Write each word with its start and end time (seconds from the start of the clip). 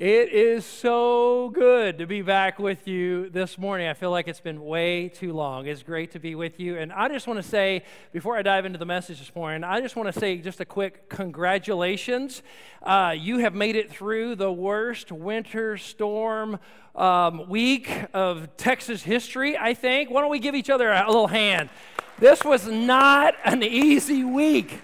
It 0.00 0.32
is 0.32 0.64
so 0.64 1.50
good 1.50 1.98
to 1.98 2.06
be 2.06 2.22
back 2.22 2.58
with 2.58 2.88
you 2.88 3.28
this 3.28 3.58
morning. 3.58 3.86
I 3.86 3.92
feel 3.92 4.10
like 4.10 4.28
it's 4.28 4.40
been 4.40 4.64
way 4.64 5.10
too 5.10 5.34
long. 5.34 5.66
It's 5.66 5.82
great 5.82 6.12
to 6.12 6.18
be 6.18 6.34
with 6.34 6.58
you. 6.58 6.78
And 6.78 6.90
I 6.90 7.06
just 7.08 7.26
want 7.26 7.36
to 7.36 7.46
say, 7.46 7.84
before 8.10 8.34
I 8.34 8.40
dive 8.40 8.64
into 8.64 8.78
the 8.78 8.86
message 8.86 9.18
this 9.18 9.34
morning, 9.34 9.62
I 9.62 9.82
just 9.82 9.96
want 9.96 10.10
to 10.10 10.18
say 10.18 10.38
just 10.38 10.58
a 10.58 10.64
quick 10.64 11.10
congratulations. 11.10 12.42
Uh, 12.82 13.14
you 13.14 13.40
have 13.40 13.52
made 13.52 13.76
it 13.76 13.90
through 13.90 14.36
the 14.36 14.50
worst 14.50 15.12
winter 15.12 15.76
storm 15.76 16.58
um, 16.96 17.50
week 17.50 17.90
of 18.14 18.56
Texas 18.56 19.02
history, 19.02 19.58
I 19.58 19.74
think. 19.74 20.08
Why 20.08 20.22
don't 20.22 20.30
we 20.30 20.38
give 20.38 20.54
each 20.54 20.70
other 20.70 20.90
a 20.90 21.08
little 21.08 21.26
hand? 21.26 21.68
This 22.18 22.42
was 22.42 22.66
not 22.66 23.34
an 23.44 23.62
easy 23.62 24.24
week. 24.24 24.80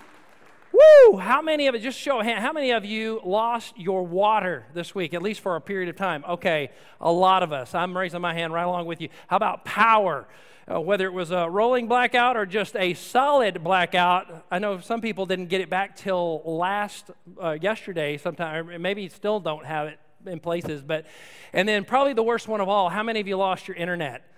Woo! 0.77 1.19
How 1.19 1.41
many 1.41 1.69
of 1.69 1.75
it, 1.75 1.81
just 1.81 1.99
show 1.99 2.21
hand, 2.21 2.41
how 2.41 2.53
many 2.53 2.71
of 2.73 2.85
you 2.85 3.21
lost 3.25 3.79
your 3.79 4.03
water 4.05 4.67
this 4.75 4.95
week, 4.95 5.15
at 5.15 5.23
least 5.23 5.41
for 5.41 5.57
a 5.57 5.61
period 5.61 5.89
of 5.89 5.97
time? 5.97 6.25
Okay, 6.29 6.71
a 7.01 7.11
lot 7.11 7.43
of 7.43 7.53
us. 7.53 7.75
I'm 7.75 7.97
raising 7.97 8.21
my 8.21 8.35
hand 8.35 8.53
right 8.53 8.65
along 8.65 8.87
with 8.87 9.01
you. 9.01 9.09
How 9.29 9.37
about 9.37 9.65
power? 9.65 10.27
Uh, 10.71 10.81
whether 10.81 11.07
it 11.07 11.13
was 11.13 11.31
a 11.31 11.49
rolling 11.49 11.87
blackout 11.87 12.37
or 12.37 12.45
just 12.45 12.75
a 12.77 12.93
solid 12.95 13.63
blackout, 13.63 14.45
I 14.51 14.59
know 14.59 14.81
some 14.81 15.01
people 15.01 15.25
didn't 15.25 15.47
get 15.47 15.61
it 15.61 15.71
back 15.71 15.97
till 15.97 16.43
last, 16.45 17.11
uh, 17.41 17.57
yesterday, 17.61 18.19
sometime, 18.19 18.83
maybe 18.83 19.09
still 19.09 19.39
don't 19.39 19.65
have 19.65 19.87
it 19.87 19.99
in 20.27 20.41
places, 20.41 20.83
but, 20.83 21.07
and 21.53 21.69
then 21.69 21.85
probably 21.85 22.13
the 22.15 22.23
worst 22.25 22.49
one 22.49 22.61
of 22.61 22.69
all, 22.69 22.89
how 22.89 23.05
many 23.05 23.21
of 23.21 23.29
you 23.29 23.37
lost 23.37 23.69
your 23.69 23.77
internet, 23.77 24.29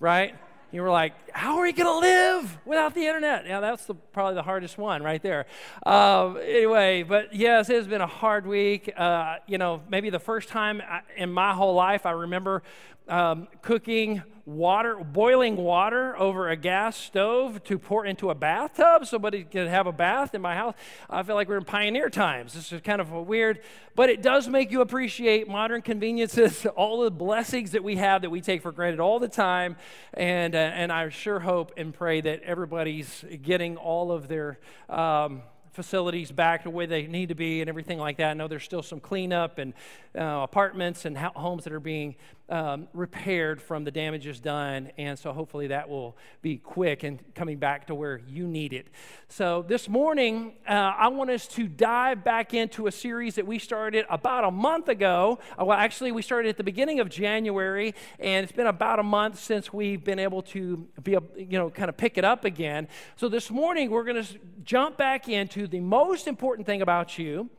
right? 0.00 0.34
You 0.72 0.82
were 0.82 0.90
like, 0.90 1.14
how 1.30 1.56
are 1.58 1.62
we 1.62 1.72
going 1.72 1.86
to 1.86 1.98
live 2.00 2.58
without 2.64 2.94
the 2.94 3.06
internet? 3.06 3.46
Yeah, 3.46 3.60
that's 3.60 3.86
the, 3.86 3.94
probably 3.94 4.34
the 4.34 4.42
hardest 4.42 4.76
one 4.76 5.02
right 5.02 5.22
there. 5.22 5.46
Uh, 5.84 6.34
anyway, 6.34 7.04
but 7.04 7.32
yes, 7.32 7.70
it 7.70 7.76
has 7.76 7.86
been 7.86 8.00
a 8.00 8.06
hard 8.06 8.46
week. 8.46 8.92
Uh, 8.96 9.36
you 9.46 9.58
know, 9.58 9.80
maybe 9.88 10.10
the 10.10 10.18
first 10.18 10.48
time 10.48 10.82
in 11.16 11.30
my 11.30 11.54
whole 11.54 11.74
life 11.74 12.04
I 12.04 12.10
remember 12.10 12.64
um, 13.08 13.48
cooking 13.62 14.22
water, 14.46 14.96
boiling 14.96 15.56
water 15.56 16.16
over 16.16 16.48
a 16.48 16.56
gas 16.56 16.96
stove 16.96 17.62
to 17.64 17.78
pour 17.78 18.06
into 18.06 18.30
a 18.30 18.34
bathtub. 18.34 19.04
Somebody 19.04 19.42
could 19.42 19.66
have 19.66 19.88
a 19.88 19.92
bath 19.92 20.34
in 20.34 20.40
my 20.40 20.54
house. 20.54 20.74
I 21.10 21.24
feel 21.24 21.34
like 21.34 21.48
we're 21.48 21.58
in 21.58 21.64
pioneer 21.64 22.08
times. 22.08 22.54
This 22.54 22.72
is 22.72 22.80
kind 22.80 23.00
of 23.00 23.10
weird, 23.10 23.60
but 23.96 24.08
it 24.08 24.22
does 24.22 24.48
make 24.48 24.70
you 24.70 24.80
appreciate 24.80 25.48
modern 25.48 25.82
conveniences, 25.82 26.64
all 26.76 27.02
the 27.02 27.10
blessings 27.10 27.72
that 27.72 27.82
we 27.82 27.96
have 27.96 28.22
that 28.22 28.30
we 28.30 28.40
take 28.40 28.62
for 28.62 28.72
granted 28.72 29.00
all 29.00 29.18
the 29.18 29.28
time. 29.28 29.76
And, 30.14 30.54
uh, 30.54 30.58
and 30.58 30.92
I 30.92 31.08
sure 31.08 31.40
hope 31.40 31.72
and 31.76 31.92
pray 31.92 32.20
that 32.20 32.42
everybody's 32.42 33.24
getting 33.42 33.76
all 33.76 34.12
of 34.12 34.28
their. 34.28 34.58
Um, 34.88 35.42
facilities 35.76 36.32
back 36.32 36.62
to 36.62 36.70
where 36.70 36.86
they 36.86 37.06
need 37.06 37.28
to 37.28 37.34
be 37.34 37.60
and 37.60 37.68
everything 37.68 37.98
like 37.98 38.16
that. 38.16 38.30
I 38.30 38.32
know 38.32 38.48
there's 38.48 38.64
still 38.64 38.82
some 38.82 38.98
cleanup 38.98 39.58
and 39.58 39.74
uh, 40.16 40.40
apartments 40.42 41.04
and 41.04 41.16
homes 41.16 41.64
that 41.64 41.72
are 41.72 41.80
being 41.80 42.16
um, 42.48 42.86
repaired 42.92 43.60
from 43.60 43.84
the 43.84 43.90
damages 43.90 44.38
done. 44.38 44.90
And 44.96 45.18
so 45.18 45.32
hopefully 45.32 45.66
that 45.68 45.88
will 45.88 46.16
be 46.42 46.58
quick 46.58 47.02
and 47.02 47.20
coming 47.34 47.58
back 47.58 47.88
to 47.88 47.94
where 47.94 48.20
you 48.28 48.46
need 48.46 48.72
it. 48.72 48.86
So 49.28 49.64
this 49.66 49.88
morning, 49.88 50.54
uh, 50.68 50.92
I 50.96 51.08
want 51.08 51.30
us 51.30 51.48
to 51.48 51.66
dive 51.66 52.22
back 52.22 52.54
into 52.54 52.86
a 52.86 52.92
series 52.92 53.34
that 53.34 53.46
we 53.46 53.58
started 53.58 54.06
about 54.08 54.44
a 54.44 54.50
month 54.50 54.88
ago. 54.88 55.38
Uh, 55.60 55.64
well, 55.64 55.78
actually, 55.78 56.12
we 56.12 56.22
started 56.22 56.48
at 56.48 56.56
the 56.56 56.64
beginning 56.64 57.00
of 57.00 57.08
January, 57.08 57.94
and 58.20 58.44
it's 58.44 58.52
been 58.52 58.68
about 58.68 59.00
a 59.00 59.02
month 59.02 59.40
since 59.40 59.72
we've 59.72 60.04
been 60.04 60.20
able 60.20 60.42
to 60.42 60.86
be, 61.02 61.16
you 61.36 61.58
know, 61.58 61.70
kind 61.70 61.88
of 61.88 61.96
pick 61.96 62.16
it 62.16 62.24
up 62.24 62.44
again. 62.44 62.86
So 63.16 63.28
this 63.28 63.50
morning, 63.50 63.90
we're 63.90 64.04
going 64.04 64.22
to 64.22 64.38
jump 64.62 64.96
back 64.96 65.28
into 65.28 65.66
the 65.66 65.80
most 65.80 66.28
important 66.28 66.66
thing 66.66 66.80
about 66.82 67.18
you. 67.18 67.50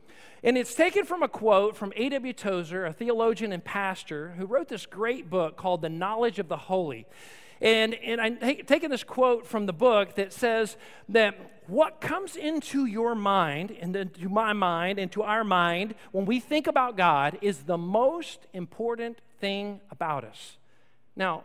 And 0.42 0.56
it's 0.56 0.74
taken 0.74 1.04
from 1.04 1.22
a 1.22 1.28
quote 1.28 1.76
from 1.76 1.92
A.W. 1.96 2.32
Tozer, 2.32 2.86
a 2.86 2.92
theologian 2.92 3.52
and 3.52 3.64
pastor, 3.64 4.34
who 4.38 4.46
wrote 4.46 4.68
this 4.68 4.86
great 4.86 5.28
book 5.28 5.56
called 5.56 5.82
The 5.82 5.88
Knowledge 5.88 6.38
of 6.38 6.48
the 6.48 6.56
Holy. 6.56 7.06
And, 7.60 7.94
and 7.94 8.20
I'm 8.20 8.38
taking 8.38 8.90
this 8.90 9.02
quote 9.02 9.46
from 9.46 9.66
the 9.66 9.72
book 9.72 10.14
that 10.14 10.32
says 10.32 10.76
that 11.08 11.36
what 11.66 12.00
comes 12.00 12.36
into 12.36 12.86
your 12.86 13.14
mind, 13.14 13.76
and 13.80 13.94
into 13.94 14.28
my 14.28 14.52
mind, 14.52 14.98
and 14.98 15.10
to 15.12 15.22
our 15.22 15.44
mind, 15.44 15.94
when 16.12 16.24
we 16.24 16.40
think 16.40 16.66
about 16.66 16.96
God, 16.96 17.38
is 17.42 17.64
the 17.64 17.76
most 17.76 18.46
important 18.52 19.20
thing 19.40 19.80
about 19.90 20.24
us. 20.24 20.56
Now, 21.16 21.44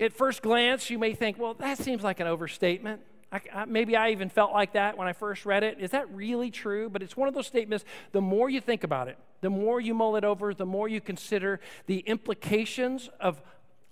at 0.00 0.14
first 0.14 0.40
glance, 0.40 0.88
you 0.88 0.98
may 0.98 1.12
think, 1.14 1.38
well, 1.38 1.54
that 1.54 1.78
seems 1.78 2.02
like 2.02 2.20
an 2.20 2.26
overstatement. 2.26 3.02
I, 3.32 3.40
I, 3.52 3.64
maybe 3.64 3.96
I 3.96 4.10
even 4.10 4.28
felt 4.28 4.52
like 4.52 4.72
that 4.72 4.98
when 4.98 5.06
I 5.08 5.12
first 5.12 5.46
read 5.46 5.62
it. 5.62 5.78
Is 5.78 5.90
that 5.90 6.12
really 6.14 6.50
true? 6.50 6.90
But 6.90 7.02
it's 7.02 7.16
one 7.16 7.28
of 7.28 7.34
those 7.34 7.46
statements, 7.46 7.84
the 8.12 8.20
more 8.20 8.50
you 8.50 8.60
think 8.60 8.84
about 8.84 9.08
it, 9.08 9.18
the 9.40 9.50
more 9.50 9.80
you 9.80 9.94
mull 9.94 10.16
it 10.16 10.24
over, 10.24 10.52
the 10.52 10.66
more 10.66 10.88
you 10.88 11.00
consider 11.00 11.60
the 11.86 11.98
implications 12.00 13.08
of 13.20 13.40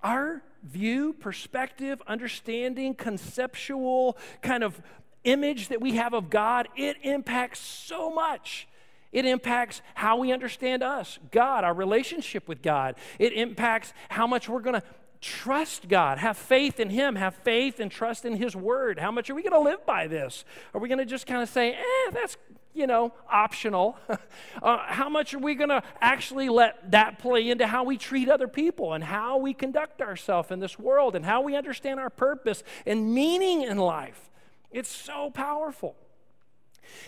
our 0.02 0.42
view, 0.62 1.12
perspective, 1.12 2.02
understanding, 2.06 2.94
conceptual 2.94 4.16
kind 4.42 4.64
of 4.64 4.80
image 5.24 5.68
that 5.68 5.80
we 5.80 5.96
have 5.96 6.14
of 6.14 6.30
God, 6.30 6.68
it 6.76 6.96
impacts 7.02 7.60
so 7.60 8.12
much. 8.12 8.68
It 9.10 9.24
impacts 9.24 9.80
how 9.94 10.18
we 10.18 10.32
understand 10.32 10.82
us, 10.82 11.18
God, 11.30 11.64
our 11.64 11.72
relationship 11.72 12.46
with 12.46 12.60
God. 12.60 12.96
It 13.18 13.32
impacts 13.32 13.94
how 14.10 14.26
much 14.26 14.48
we're 14.48 14.60
going 14.60 14.80
to 14.80 14.86
trust 15.20 15.88
God, 15.88 16.18
have 16.18 16.36
faith 16.36 16.80
in 16.80 16.90
Him, 16.90 17.16
have 17.16 17.34
faith 17.34 17.80
and 17.80 17.90
trust 17.90 18.24
in 18.24 18.36
His 18.36 18.54
Word. 18.54 18.98
How 18.98 19.10
much 19.10 19.30
are 19.30 19.34
we 19.34 19.42
going 19.42 19.52
to 19.52 19.60
live 19.60 19.84
by 19.84 20.06
this? 20.06 20.44
Are 20.74 20.80
we 20.80 20.88
going 20.88 20.98
to 20.98 21.06
just 21.06 21.26
kind 21.26 21.42
of 21.42 21.48
say, 21.48 21.72
eh, 21.72 22.10
that's, 22.12 22.36
you 22.74 22.86
know, 22.86 23.12
optional? 23.30 23.96
uh, 24.62 24.78
how 24.86 25.08
much 25.08 25.34
are 25.34 25.38
we 25.38 25.54
going 25.54 25.70
to 25.70 25.82
actually 26.00 26.48
let 26.48 26.90
that 26.90 27.18
play 27.18 27.50
into 27.50 27.66
how 27.66 27.84
we 27.84 27.96
treat 27.96 28.28
other 28.28 28.48
people 28.48 28.92
and 28.92 29.02
how 29.02 29.38
we 29.38 29.54
conduct 29.54 30.00
ourselves 30.00 30.50
in 30.50 30.60
this 30.60 30.78
world 30.78 31.16
and 31.16 31.24
how 31.24 31.40
we 31.40 31.56
understand 31.56 32.00
our 32.00 32.10
purpose 32.10 32.62
and 32.86 33.12
meaning 33.12 33.62
in 33.62 33.78
life? 33.78 34.30
It's 34.70 34.90
so 34.90 35.30
powerful. 35.30 35.96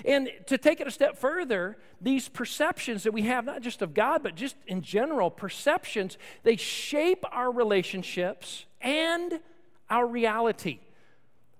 And 0.04 0.30
to 0.46 0.58
take 0.58 0.80
it 0.80 0.86
a 0.86 0.90
step 0.90 1.16
further, 1.16 1.76
these 2.00 2.28
perceptions 2.28 3.02
that 3.02 3.12
we 3.12 3.22
have, 3.22 3.44
not 3.44 3.62
just 3.62 3.82
of 3.82 3.94
God, 3.94 4.22
but 4.22 4.34
just 4.34 4.56
in 4.66 4.82
general, 4.82 5.30
perceptions, 5.30 6.18
they 6.42 6.56
shape 6.56 7.24
our 7.30 7.50
relationships 7.50 8.64
and 8.80 9.40
our 9.88 10.06
reality. 10.06 10.80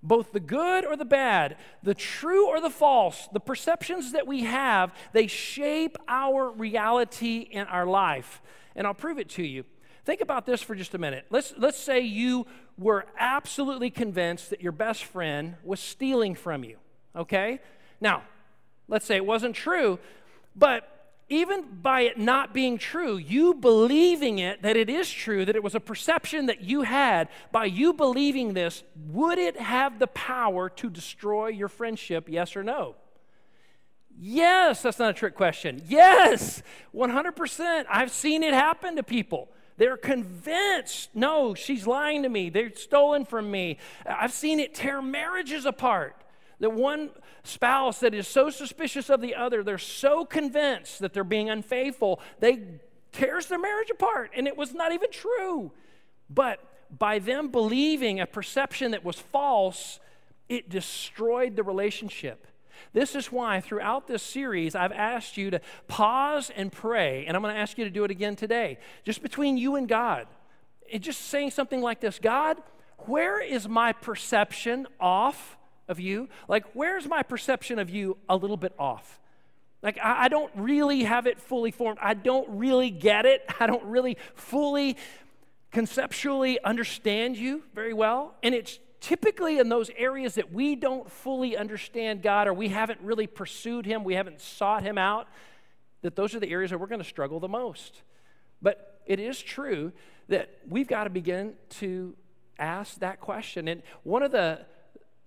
Both 0.02 0.32
the 0.32 0.40
good 0.40 0.86
or 0.86 0.96
the 0.96 1.04
bad, 1.04 1.56
the 1.82 1.94
true 1.94 2.48
or 2.48 2.60
the 2.60 2.70
false, 2.70 3.28
the 3.32 3.40
perceptions 3.40 4.12
that 4.12 4.26
we 4.26 4.44
have, 4.44 4.94
they 5.12 5.26
shape 5.26 5.98
our 6.08 6.50
reality 6.50 7.40
in 7.40 7.66
our 7.66 7.84
life. 7.84 8.40
And 8.74 8.86
I'll 8.86 8.94
prove 8.94 9.18
it 9.18 9.28
to 9.30 9.42
you. 9.42 9.64
Think 10.06 10.22
about 10.22 10.46
this 10.46 10.62
for 10.62 10.74
just 10.74 10.94
a 10.94 10.98
minute. 10.98 11.26
Let's, 11.28 11.52
let's 11.58 11.78
say 11.78 12.00
you 12.00 12.46
were 12.78 13.04
absolutely 13.18 13.90
convinced 13.90 14.50
that 14.50 14.62
your 14.62 14.72
best 14.72 15.04
friend 15.04 15.56
was 15.62 15.80
stealing 15.80 16.34
from 16.34 16.64
you, 16.64 16.78
okay? 17.14 17.60
Now, 18.00 18.22
let's 18.88 19.06
say 19.06 19.16
it 19.16 19.26
wasn't 19.26 19.54
true, 19.54 19.98
but 20.56 20.86
even 21.28 21.64
by 21.80 22.02
it 22.02 22.18
not 22.18 22.52
being 22.52 22.76
true, 22.76 23.16
you 23.16 23.54
believing 23.54 24.40
it, 24.40 24.62
that 24.62 24.76
it 24.76 24.90
is 24.90 25.08
true, 25.08 25.44
that 25.44 25.54
it 25.54 25.62
was 25.62 25.76
a 25.76 25.80
perception 25.80 26.46
that 26.46 26.62
you 26.62 26.82
had, 26.82 27.28
by 27.52 27.66
you 27.66 27.92
believing 27.92 28.52
this, 28.52 28.82
would 29.08 29.38
it 29.38 29.60
have 29.60 30.00
the 30.00 30.08
power 30.08 30.68
to 30.68 30.90
destroy 30.90 31.46
your 31.46 31.68
friendship, 31.68 32.28
yes 32.28 32.56
or 32.56 32.64
no? 32.64 32.96
Yes, 34.18 34.82
that's 34.82 34.98
not 34.98 35.10
a 35.10 35.14
trick 35.14 35.36
question. 35.36 35.82
Yes, 35.88 36.62
100%. 36.94 37.84
I've 37.88 38.10
seen 38.10 38.42
it 38.42 38.52
happen 38.52 38.96
to 38.96 39.02
people. 39.02 39.48
They're 39.76 39.96
convinced, 39.96 41.10
no, 41.14 41.54
she's 41.54 41.86
lying 41.86 42.24
to 42.24 42.28
me. 42.28 42.50
They're 42.50 42.74
stolen 42.74 43.24
from 43.24 43.50
me. 43.50 43.78
I've 44.04 44.32
seen 44.32 44.60
it 44.60 44.74
tear 44.74 45.00
marriages 45.00 45.64
apart. 45.64 46.16
That 46.60 46.72
one 46.72 47.10
spouse 47.42 48.00
that 48.00 48.14
is 48.14 48.28
so 48.28 48.50
suspicious 48.50 49.10
of 49.10 49.20
the 49.20 49.34
other, 49.34 49.62
they're 49.62 49.78
so 49.78 50.24
convinced 50.24 51.00
that 51.00 51.12
they're 51.12 51.24
being 51.24 51.50
unfaithful, 51.50 52.20
they 52.38 52.80
tears 53.12 53.46
their 53.46 53.58
marriage 53.58 53.90
apart. 53.90 54.30
And 54.36 54.46
it 54.46 54.56
was 54.56 54.74
not 54.74 54.92
even 54.92 55.10
true. 55.10 55.72
But 56.28 56.60
by 56.96 57.18
them 57.18 57.48
believing 57.48 58.20
a 58.20 58.26
perception 58.26 58.90
that 58.92 59.04
was 59.04 59.16
false, 59.16 60.00
it 60.48 60.68
destroyed 60.68 61.56
the 61.56 61.62
relationship. 61.62 62.46
This 62.92 63.14
is 63.14 63.30
why 63.30 63.60
throughout 63.60 64.06
this 64.06 64.22
series, 64.22 64.74
I've 64.74 64.92
asked 64.92 65.36
you 65.36 65.50
to 65.50 65.60
pause 65.86 66.50
and 66.54 66.72
pray, 66.72 67.24
and 67.26 67.36
I'm 67.36 67.42
going 67.42 67.54
to 67.54 67.60
ask 67.60 67.78
you 67.78 67.84
to 67.84 67.90
do 67.90 68.04
it 68.04 68.10
again 68.10 68.36
today, 68.36 68.78
just 69.04 69.22
between 69.22 69.56
you 69.56 69.76
and 69.76 69.88
God 69.88 70.26
and 70.92 71.02
just 71.02 71.20
saying 71.20 71.50
something 71.52 71.80
like 71.80 72.00
this 72.00 72.18
God, 72.18 72.58
where 72.98 73.40
is 73.40 73.68
my 73.68 73.92
perception 73.92 74.86
off 74.98 75.56
of 75.90 76.00
you? 76.00 76.28
Like, 76.48 76.64
where's 76.72 77.06
my 77.06 77.22
perception 77.22 77.78
of 77.78 77.90
you 77.90 78.16
a 78.28 78.36
little 78.36 78.56
bit 78.56 78.72
off? 78.78 79.20
Like, 79.82 79.98
I, 80.02 80.24
I 80.24 80.28
don't 80.28 80.52
really 80.54 81.04
have 81.04 81.26
it 81.26 81.40
fully 81.40 81.70
formed. 81.70 81.98
I 82.00 82.14
don't 82.14 82.48
really 82.48 82.90
get 82.90 83.26
it. 83.26 83.44
I 83.60 83.66
don't 83.66 83.84
really 83.84 84.16
fully 84.34 84.96
conceptually 85.70 86.62
understand 86.62 87.36
you 87.36 87.62
very 87.74 87.92
well. 87.92 88.34
And 88.42 88.54
it's 88.54 88.78
typically 89.00 89.58
in 89.58 89.68
those 89.68 89.90
areas 89.96 90.34
that 90.34 90.52
we 90.52 90.76
don't 90.76 91.10
fully 91.10 91.56
understand 91.56 92.22
God 92.22 92.46
or 92.46 92.54
we 92.54 92.68
haven't 92.68 93.00
really 93.00 93.26
pursued 93.26 93.86
Him, 93.86 94.04
we 94.04 94.14
haven't 94.14 94.40
sought 94.40 94.82
Him 94.82 94.98
out, 94.98 95.26
that 96.02 96.16
those 96.16 96.34
are 96.34 96.40
the 96.40 96.50
areas 96.50 96.70
that 96.70 96.78
we're 96.78 96.86
going 96.86 97.02
to 97.02 97.08
struggle 97.08 97.40
the 97.40 97.48
most. 97.48 98.02
But 98.62 99.00
it 99.06 99.18
is 99.18 99.40
true 99.40 99.92
that 100.28 100.50
we've 100.68 100.86
got 100.86 101.04
to 101.04 101.10
begin 101.10 101.54
to 101.70 102.14
ask 102.58 102.98
that 103.00 103.20
question. 103.20 103.68
And 103.68 103.82
one 104.02 104.22
of 104.22 104.32
the 104.32 104.60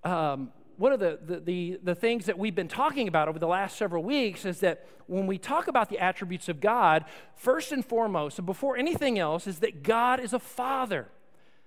um, 0.03 0.51
one 0.77 0.91
of 0.91 0.99
the, 0.99 1.19
the, 1.23 1.39
the, 1.39 1.79
the, 1.83 1.95
things 1.95 2.25
that 2.25 2.37
we've 2.37 2.55
been 2.55 2.67
talking 2.67 3.07
about 3.07 3.27
over 3.27 3.39
the 3.39 3.47
last 3.47 3.77
several 3.77 4.03
weeks 4.03 4.43
is 4.45 4.59
that 4.61 4.85
when 5.07 5.27
we 5.27 5.37
talk 5.37 5.67
about 5.67 5.89
the 5.89 5.99
attributes 5.99 6.49
of 6.49 6.59
God, 6.59 7.05
first 7.35 7.71
and 7.71 7.85
foremost, 7.85 8.39
and 8.39 8.45
before 8.45 8.75
anything 8.75 9.19
else, 9.19 9.47
is 9.47 9.59
that 9.59 9.83
God 9.83 10.19
is 10.19 10.33
a 10.33 10.39
father. 10.39 11.09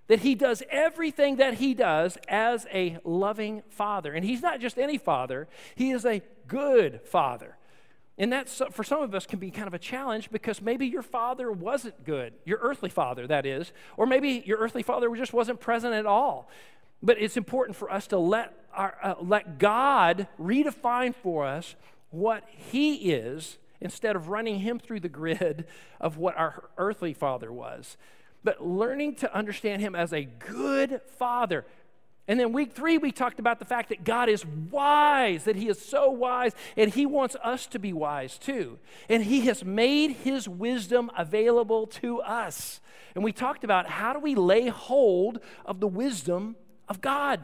That 0.09 0.21
he 0.21 0.35
does 0.35 0.63
everything 0.71 1.37
that 1.37 1.55
he 1.55 1.75
does 1.75 2.17
as 2.29 2.67
a 2.73 2.99
loving 3.05 3.63
father. 3.69 4.13
And 4.13 4.25
he's 4.25 4.43
not 4.43 4.61
just 4.61 4.79
any 4.79 4.99
father, 4.99 5.49
he 5.75 5.91
is 5.91 6.05
a 6.05 6.23
good 6.47 7.01
father. 7.05 7.57
And 8.19 8.33
that, 8.33 8.49
for 8.49 8.83
some 8.83 9.03
of 9.03 9.15
us, 9.15 9.27
can 9.27 9.39
be 9.39 9.51
kind 9.51 9.67
of 9.67 9.75
a 9.75 9.79
challenge 9.79 10.31
because 10.31 10.63
maybe 10.63 10.87
your 10.87 11.03
father 11.03 11.53
wasn't 11.53 12.03
good, 12.05 12.33
your 12.47 12.59
earthly 12.63 12.89
father, 12.89 13.27
that 13.27 13.45
is, 13.45 13.73
or 13.99 14.07
maybe 14.07 14.43
your 14.47 14.59
earthly 14.59 14.83
father 14.83 15.15
just 15.15 15.35
wasn't 15.35 15.61
present 15.61 15.93
at 15.93 16.07
all. 16.07 16.49
But 17.03 17.21
it's 17.21 17.37
important 17.37 17.77
for 17.77 17.91
us 17.91 18.07
to 18.09 18.19
let, 18.19 18.55
our, 18.75 18.97
uh, 19.03 19.15
let 19.21 19.59
God 19.59 20.29
redefine 20.41 21.15
for 21.15 21.47
us 21.47 21.77
what 22.11 22.45
He 22.49 23.13
is 23.13 23.59
instead 23.81 24.17
of 24.17 24.29
running 24.29 24.61
Him 24.61 24.79
through 24.79 25.01
the 25.01 25.09
grid 25.09 25.67
of 26.01 26.17
what 26.17 26.37
our 26.37 26.71
earthly 26.79 27.13
father 27.13 27.53
was. 27.53 27.97
But 28.43 28.65
learning 28.65 29.17
to 29.17 29.35
understand 29.35 29.83
Him 29.83 29.95
as 29.95 30.13
a 30.13 30.25
good 30.25 31.01
father. 31.19 31.65
And 32.29 32.41
then 32.41 32.53
week 32.53 32.73
three, 32.73 32.99
we 32.99 33.13
talked 33.13 33.39
about 33.39 33.61
the 33.61 33.65
fact 33.65 33.91
that 33.91 34.03
God 34.03 34.29
is 34.29 34.45
wise, 34.45 35.45
that 35.45 35.55
He 35.55 35.69
is 35.69 35.81
so 35.81 36.11
wise, 36.11 36.53
and 36.77 36.93
He 36.93 37.07
wants 37.07 37.37
us 37.43 37.67
to 37.69 37.79
be 37.79 37.93
wise 37.93 38.37
too. 38.39 38.79
And 39.09 39.25
He 39.25 39.43
has 39.43 39.65
made 39.65 40.11
His 40.11 40.49
wisdom 40.49 41.11
available 41.17 41.87
to 41.89 42.21
us. 42.23 42.81
And 43.15 43.23
we 43.23 43.33
talked 43.33 43.63
about 43.63 43.89
how 43.89 44.13
do 44.13 44.19
we 44.19 44.35
lay 44.35 44.69
hold 44.69 45.39
of 45.65 45.79
the 45.79 45.87
wisdom 45.87 46.57
of 46.89 47.01
God. 47.01 47.41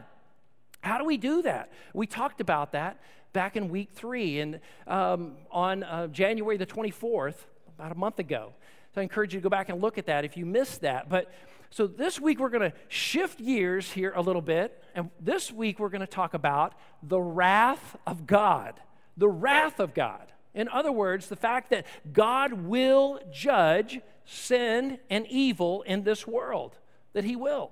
How 0.81 0.97
do 0.97 1.05
we 1.05 1.17
do 1.17 1.41
that? 1.43 1.71
We 1.93 2.07
talked 2.07 2.41
about 2.41 2.73
that 2.73 2.99
back 3.31 3.55
in 3.55 3.69
week 3.69 3.89
three 3.93 4.39
and 4.39 4.59
um, 4.85 5.33
on 5.51 5.83
uh, 5.83 6.07
January 6.07 6.57
the 6.57 6.65
24th, 6.65 7.35
about 7.77 7.91
a 7.91 7.95
month 7.95 8.19
ago. 8.19 8.53
So 8.93 9.01
I 9.01 9.03
encourage 9.03 9.33
you 9.33 9.39
to 9.39 9.43
go 9.43 9.49
back 9.49 9.69
and 9.69 9.81
look 9.81 9.97
at 9.97 10.05
that 10.05 10.23
if 10.23 10.37
you 10.37 10.45
missed 10.45 10.81
that. 10.81 11.09
But 11.09 11.31
so 11.71 11.87
this 11.87 12.19
week 12.21 12.39
we're 12.39 12.49
going 12.49 12.69
to 12.69 12.77
shift 12.87 13.43
gears 13.43 13.91
here 13.91 14.13
a 14.15 14.21
little 14.21 14.41
bit. 14.41 14.83
And 14.93 15.09
this 15.19 15.51
week 15.51 15.79
we're 15.79 15.89
going 15.89 16.01
to 16.01 16.07
talk 16.07 16.35
about 16.35 16.75
the 17.01 17.19
wrath 17.19 17.97
of 18.05 18.27
God. 18.27 18.79
The 19.17 19.29
wrath 19.29 19.79
of 19.79 19.95
God. 19.95 20.31
In 20.53 20.69
other 20.69 20.91
words, 20.91 21.27
the 21.27 21.35
fact 21.35 21.71
that 21.71 21.87
God 22.11 22.53
will 22.53 23.19
judge 23.31 24.01
sin 24.25 24.99
and 25.09 25.25
evil 25.27 25.81
in 25.81 26.03
this 26.03 26.27
world, 26.27 26.77
that 27.13 27.23
He 27.23 27.35
will. 27.35 27.71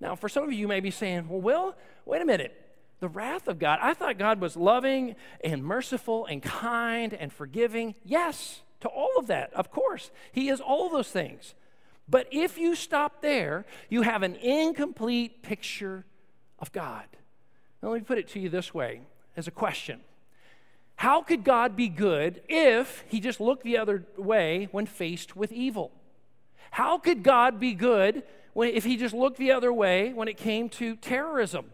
Now, 0.00 0.14
for 0.14 0.28
some 0.28 0.44
of 0.44 0.52
you, 0.52 0.58
you 0.58 0.68
may 0.68 0.80
be 0.80 0.90
saying, 0.90 1.28
well, 1.28 1.40
Will, 1.40 1.74
wait 2.06 2.22
a 2.22 2.24
minute. 2.24 2.56
The 3.00 3.08
wrath 3.08 3.48
of 3.48 3.58
God, 3.58 3.78
I 3.80 3.94
thought 3.94 4.18
God 4.18 4.40
was 4.40 4.56
loving 4.56 5.16
and 5.42 5.64
merciful 5.64 6.26
and 6.26 6.42
kind 6.42 7.14
and 7.14 7.32
forgiving. 7.32 7.94
Yes, 8.04 8.60
to 8.80 8.88
all 8.88 9.12
of 9.16 9.26
that, 9.28 9.52
of 9.54 9.70
course. 9.70 10.10
He 10.32 10.48
is 10.48 10.60
all 10.60 10.90
those 10.90 11.08
things. 11.08 11.54
But 12.08 12.26
if 12.30 12.58
you 12.58 12.74
stop 12.74 13.22
there, 13.22 13.64
you 13.88 14.02
have 14.02 14.22
an 14.22 14.34
incomplete 14.36 15.42
picture 15.42 16.04
of 16.58 16.72
God. 16.72 17.04
Now, 17.82 17.90
let 17.90 18.00
me 18.00 18.04
put 18.04 18.18
it 18.18 18.28
to 18.28 18.40
you 18.40 18.48
this 18.48 18.74
way 18.74 19.00
as 19.36 19.46
a 19.46 19.50
question 19.52 20.00
How 20.96 21.22
could 21.22 21.44
God 21.44 21.76
be 21.76 21.88
good 21.88 22.42
if 22.48 23.04
he 23.08 23.20
just 23.20 23.40
looked 23.40 23.62
the 23.64 23.78
other 23.78 24.04
way 24.16 24.68
when 24.72 24.86
faced 24.86 25.36
with 25.36 25.52
evil? 25.52 25.92
How 26.72 26.98
could 26.98 27.22
God 27.22 27.58
be 27.58 27.72
good 27.72 28.24
when, 28.52 28.70
if 28.70 28.84
he 28.84 28.96
just 28.96 29.14
looked 29.14 29.38
the 29.38 29.52
other 29.52 29.72
way 29.72 30.12
when 30.12 30.28
it 30.28 30.36
came 30.36 30.68
to 30.70 30.96
terrorism 30.96 31.66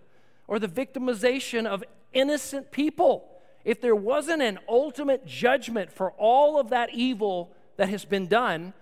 or 0.48 0.58
the 0.58 0.68
victimization 0.68 1.66
of 1.66 1.82
innocent 2.12 2.70
people. 2.70 3.28
If 3.64 3.80
there 3.80 3.96
wasn't 3.96 4.42
an 4.42 4.58
ultimate 4.68 5.26
judgment 5.26 5.92
for 5.92 6.12
all 6.12 6.58
of 6.58 6.70
that 6.70 6.94
evil 6.94 7.52
that 7.76 7.88
has 7.88 8.04
been 8.04 8.26
done, 8.28 8.72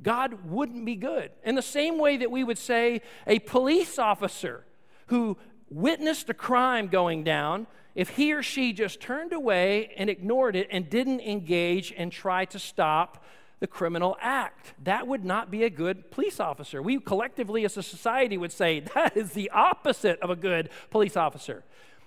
God 0.00 0.44
wouldn't 0.44 0.84
be 0.84 0.96
good. 0.96 1.30
In 1.44 1.54
the 1.54 1.62
same 1.62 1.98
way 1.98 2.16
that 2.16 2.30
we 2.30 2.44
would 2.44 2.58
say 2.58 3.02
a 3.26 3.40
police 3.40 3.98
officer 3.98 4.64
who 5.06 5.36
witnessed 5.70 6.28
a 6.30 6.34
crime 6.34 6.88
going 6.88 7.24
down, 7.24 7.66
if 7.94 8.10
he 8.10 8.32
or 8.32 8.42
she 8.42 8.72
just 8.72 9.00
turned 9.00 9.32
away 9.32 9.92
and 9.96 10.08
ignored 10.08 10.56
it 10.56 10.68
and 10.70 10.88
didn't 10.88 11.20
engage 11.20 11.92
and 11.96 12.10
try 12.10 12.44
to 12.46 12.58
stop 12.58 13.24
the 13.62 13.68
criminal 13.68 14.16
act. 14.20 14.74
That 14.82 15.06
would 15.06 15.24
not 15.24 15.48
be 15.48 15.62
a 15.62 15.70
good 15.70 16.10
police 16.10 16.40
officer. 16.40 16.82
We 16.82 16.98
collectively, 16.98 17.64
as 17.64 17.76
a 17.76 17.82
society, 17.84 18.36
would 18.36 18.50
say 18.50 18.80
that 18.94 19.16
is 19.16 19.34
the 19.34 19.50
opposite 19.50 20.18
of 20.18 20.30
a 20.30 20.36
good 20.36 20.68
police 20.90 21.16
officer. 21.16 21.62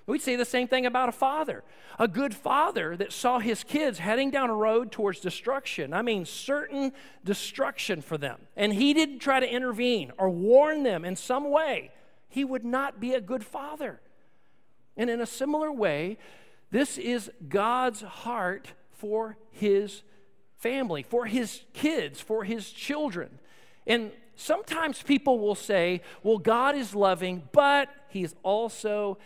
We'd 0.06 0.22
say 0.22 0.36
the 0.36 0.44
same 0.44 0.68
thing 0.68 0.86
about 0.86 1.08
a 1.08 1.14
father. 1.14 1.64
A 1.98 2.10
good 2.10 2.36
father 2.36 2.98
that 2.98 3.14
saw 3.14 3.40
his 3.40 3.64
kids 3.64 4.00
heading 4.00 4.32
down 4.32 4.50
a 4.50 4.54
road 4.54 4.92
towards 4.92 5.22
destruction. 5.22 5.94
I 5.94 6.02
mean, 6.02 6.26
certain 6.26 6.92
destruction 7.24 8.02
for 8.02 8.18
them. 8.18 8.42
And 8.58 8.74
he 8.74 8.94
didn't 8.94 9.20
try 9.20 9.40
to 9.40 9.50
intervene 9.50 10.12
or 10.18 10.30
warn 10.30 10.84
them 10.84 11.06
in 11.06 11.16
some 11.16 11.50
way. 11.50 11.92
He 12.28 12.44
would 12.44 12.66
not 12.66 13.00
be 13.00 13.14
a 13.14 13.22
good 13.22 13.46
father. 13.46 14.02
And 14.98 15.10
in 15.10 15.22
a 15.22 15.26
similar 15.26 15.72
way, 15.72 16.18
this 16.70 16.98
is 16.98 17.32
God's 17.48 18.02
heart 18.02 18.74
for 18.92 19.38
his 19.52 20.04
family, 20.66 21.04
for 21.04 21.28
his 21.28 21.62
kids, 21.74 22.20
for 22.20 22.44
his 22.44 22.72
children. 22.72 23.38
And 23.86 24.12
sometimes 24.36 25.04
people 25.04 25.38
will 25.38 25.54
say, 25.54 26.02
well, 26.24 26.40
God 26.40 26.76
is 26.76 26.96
loving, 26.96 27.44
but 27.52 27.88
he 28.10 28.24
is 28.24 28.34
also 28.42 29.20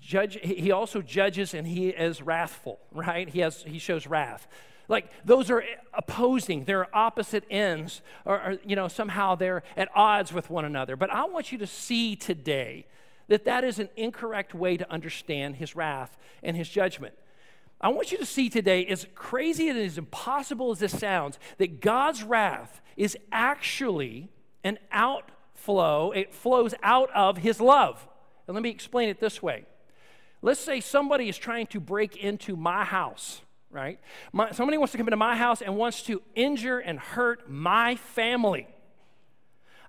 judge 0.00 0.38
he 0.42 0.72
also 0.72 1.02
judges 1.02 1.52
and 1.52 1.66
he 1.66 1.88
is 1.88 2.22
wrathful, 2.22 2.78
right? 2.92 3.28
He 3.28 3.40
has 3.40 3.62
he 3.62 3.78
shows 3.78 4.06
wrath. 4.06 4.48
Like 4.88 5.10
those 5.26 5.50
are 5.50 5.62
opposing, 5.92 6.64
they're 6.64 6.88
opposite 6.96 7.44
ends, 7.50 8.00
or, 8.24 8.36
or 8.36 8.58
you 8.64 8.74
know, 8.74 8.88
somehow 8.88 9.34
they're 9.34 9.64
at 9.76 9.88
odds 9.94 10.32
with 10.32 10.48
one 10.48 10.64
another. 10.64 10.96
But 10.96 11.10
I 11.10 11.26
want 11.26 11.52
you 11.52 11.58
to 11.58 11.66
see 11.66 12.16
today 12.16 12.86
that 13.28 13.44
that 13.44 13.64
is 13.64 13.78
an 13.78 13.90
incorrect 13.96 14.54
way 14.54 14.78
to 14.78 14.90
understand 14.90 15.56
his 15.56 15.76
wrath 15.76 16.16
and 16.42 16.56
his 16.56 16.70
judgment. 16.70 17.14
I 17.84 17.88
want 17.88 18.12
you 18.12 18.16
to 18.16 18.24
see 18.24 18.48
today, 18.48 18.86
as 18.86 19.06
crazy 19.14 19.68
and 19.68 19.78
as 19.78 19.98
impossible 19.98 20.70
as 20.70 20.78
this 20.78 20.98
sounds, 20.98 21.38
that 21.58 21.82
God's 21.82 22.22
wrath 22.22 22.80
is 22.96 23.14
actually 23.30 24.30
an 24.64 24.78
outflow, 24.90 26.10
it 26.12 26.32
flows 26.32 26.74
out 26.82 27.10
of 27.14 27.36
his 27.36 27.60
love. 27.60 28.08
And 28.46 28.54
let 28.54 28.62
me 28.62 28.70
explain 28.70 29.10
it 29.10 29.20
this 29.20 29.42
way. 29.42 29.66
Let's 30.40 30.60
say 30.60 30.80
somebody 30.80 31.28
is 31.28 31.36
trying 31.36 31.66
to 31.68 31.80
break 31.80 32.16
into 32.16 32.56
my 32.56 32.84
house, 32.84 33.42
right? 33.70 34.00
My, 34.32 34.52
somebody 34.52 34.78
wants 34.78 34.92
to 34.92 34.98
come 34.98 35.08
into 35.08 35.18
my 35.18 35.36
house 35.36 35.60
and 35.60 35.76
wants 35.76 36.02
to 36.04 36.22
injure 36.34 36.78
and 36.78 36.98
hurt 36.98 37.50
my 37.50 37.96
family. 37.96 38.66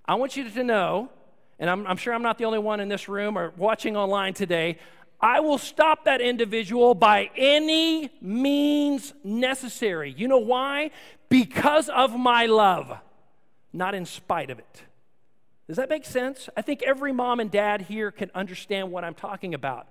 I 0.06 0.16
want 0.16 0.36
you 0.36 0.50
to 0.50 0.64
know, 0.66 1.12
and 1.60 1.70
I'm, 1.70 1.88
I'm 1.88 1.98
sure 1.98 2.14
I'm 2.14 2.24
not 2.24 2.40
the 2.40 2.44
only 2.44 2.60
one 2.60 2.82
in 2.82 2.90
this 2.90 3.08
room 3.08 3.38
or 3.38 3.54
watching 3.56 3.96
online 3.96 4.34
today, 4.34 4.80
I 5.20 5.40
will 5.40 5.58
stop 5.58 6.06
that 6.06 6.22
individual 6.22 6.94
by 6.94 7.30
any 7.36 8.12
means 8.22 9.14
necessary. 9.24 10.14
You 10.16 10.28
know 10.28 10.40
why? 10.40 10.92
Because 11.30 11.90
of 11.90 12.18
my 12.18 12.46
love, 12.46 12.98
not 13.74 13.96
in 13.96 14.06
spite 14.06 14.50
of 14.50 14.60
it. 14.60 14.84
Does 15.68 15.78
that 15.78 15.90
make 15.90 16.06
sense? 16.06 16.48
I 16.56 16.62
think 16.62 16.84
every 16.84 17.12
mom 17.12 17.40
and 17.40 17.50
dad 17.50 17.82
here 17.82 18.12
can 18.12 18.30
understand 18.36 18.92
what 18.92 19.04
I'm 19.04 19.16
talking 19.16 19.54
about. 19.54 19.88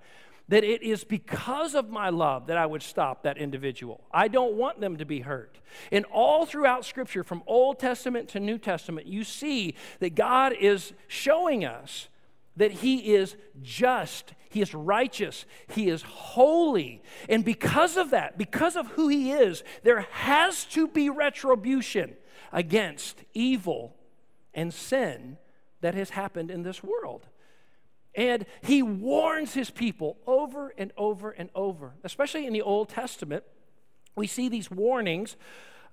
That 0.48 0.62
it 0.62 0.82
is 0.82 1.04
because 1.04 1.74
of 1.74 1.88
my 1.88 2.10
love 2.10 2.48
that 2.48 2.58
I 2.58 2.66
would 2.66 2.82
stop 2.82 3.22
that 3.22 3.38
individual. 3.38 4.04
I 4.12 4.28
don't 4.28 4.54
want 4.54 4.78
them 4.78 4.98
to 4.98 5.06
be 5.06 5.20
hurt. 5.20 5.58
And 5.90 6.04
all 6.12 6.44
throughout 6.44 6.84
Scripture, 6.84 7.24
from 7.24 7.42
Old 7.46 7.78
Testament 7.78 8.28
to 8.30 8.40
New 8.40 8.58
Testament, 8.58 9.06
you 9.06 9.24
see 9.24 9.74
that 10.00 10.14
God 10.14 10.52
is 10.52 10.92
showing 11.08 11.64
us 11.64 12.08
that 12.56 12.72
He 12.72 13.14
is 13.14 13.36
just, 13.62 14.34
He 14.54 14.62
is 14.62 14.72
righteous, 14.72 15.44
He 15.66 15.88
is 15.88 16.02
holy. 16.02 17.02
And 17.28 17.44
because 17.44 17.96
of 17.96 18.10
that, 18.10 18.38
because 18.38 18.76
of 18.76 18.86
who 18.92 19.08
He 19.08 19.32
is, 19.32 19.64
there 19.82 20.02
has 20.12 20.64
to 20.66 20.86
be 20.86 21.10
retribution 21.10 22.14
against 22.52 23.18
evil 23.34 23.96
and 24.54 24.72
sin 24.72 25.38
that 25.80 25.94
has 25.94 26.10
happened 26.10 26.52
in 26.52 26.62
this 26.62 26.84
world. 26.84 27.26
And 28.14 28.46
he 28.62 28.80
warns 28.80 29.54
his 29.54 29.70
people 29.70 30.18
over 30.24 30.72
and 30.78 30.92
over 30.96 31.32
and 31.32 31.50
over, 31.52 31.94
especially 32.04 32.46
in 32.46 32.52
the 32.52 32.62
Old 32.62 32.88
Testament. 32.88 33.42
We 34.14 34.28
see 34.28 34.48
these 34.48 34.70
warnings 34.70 35.34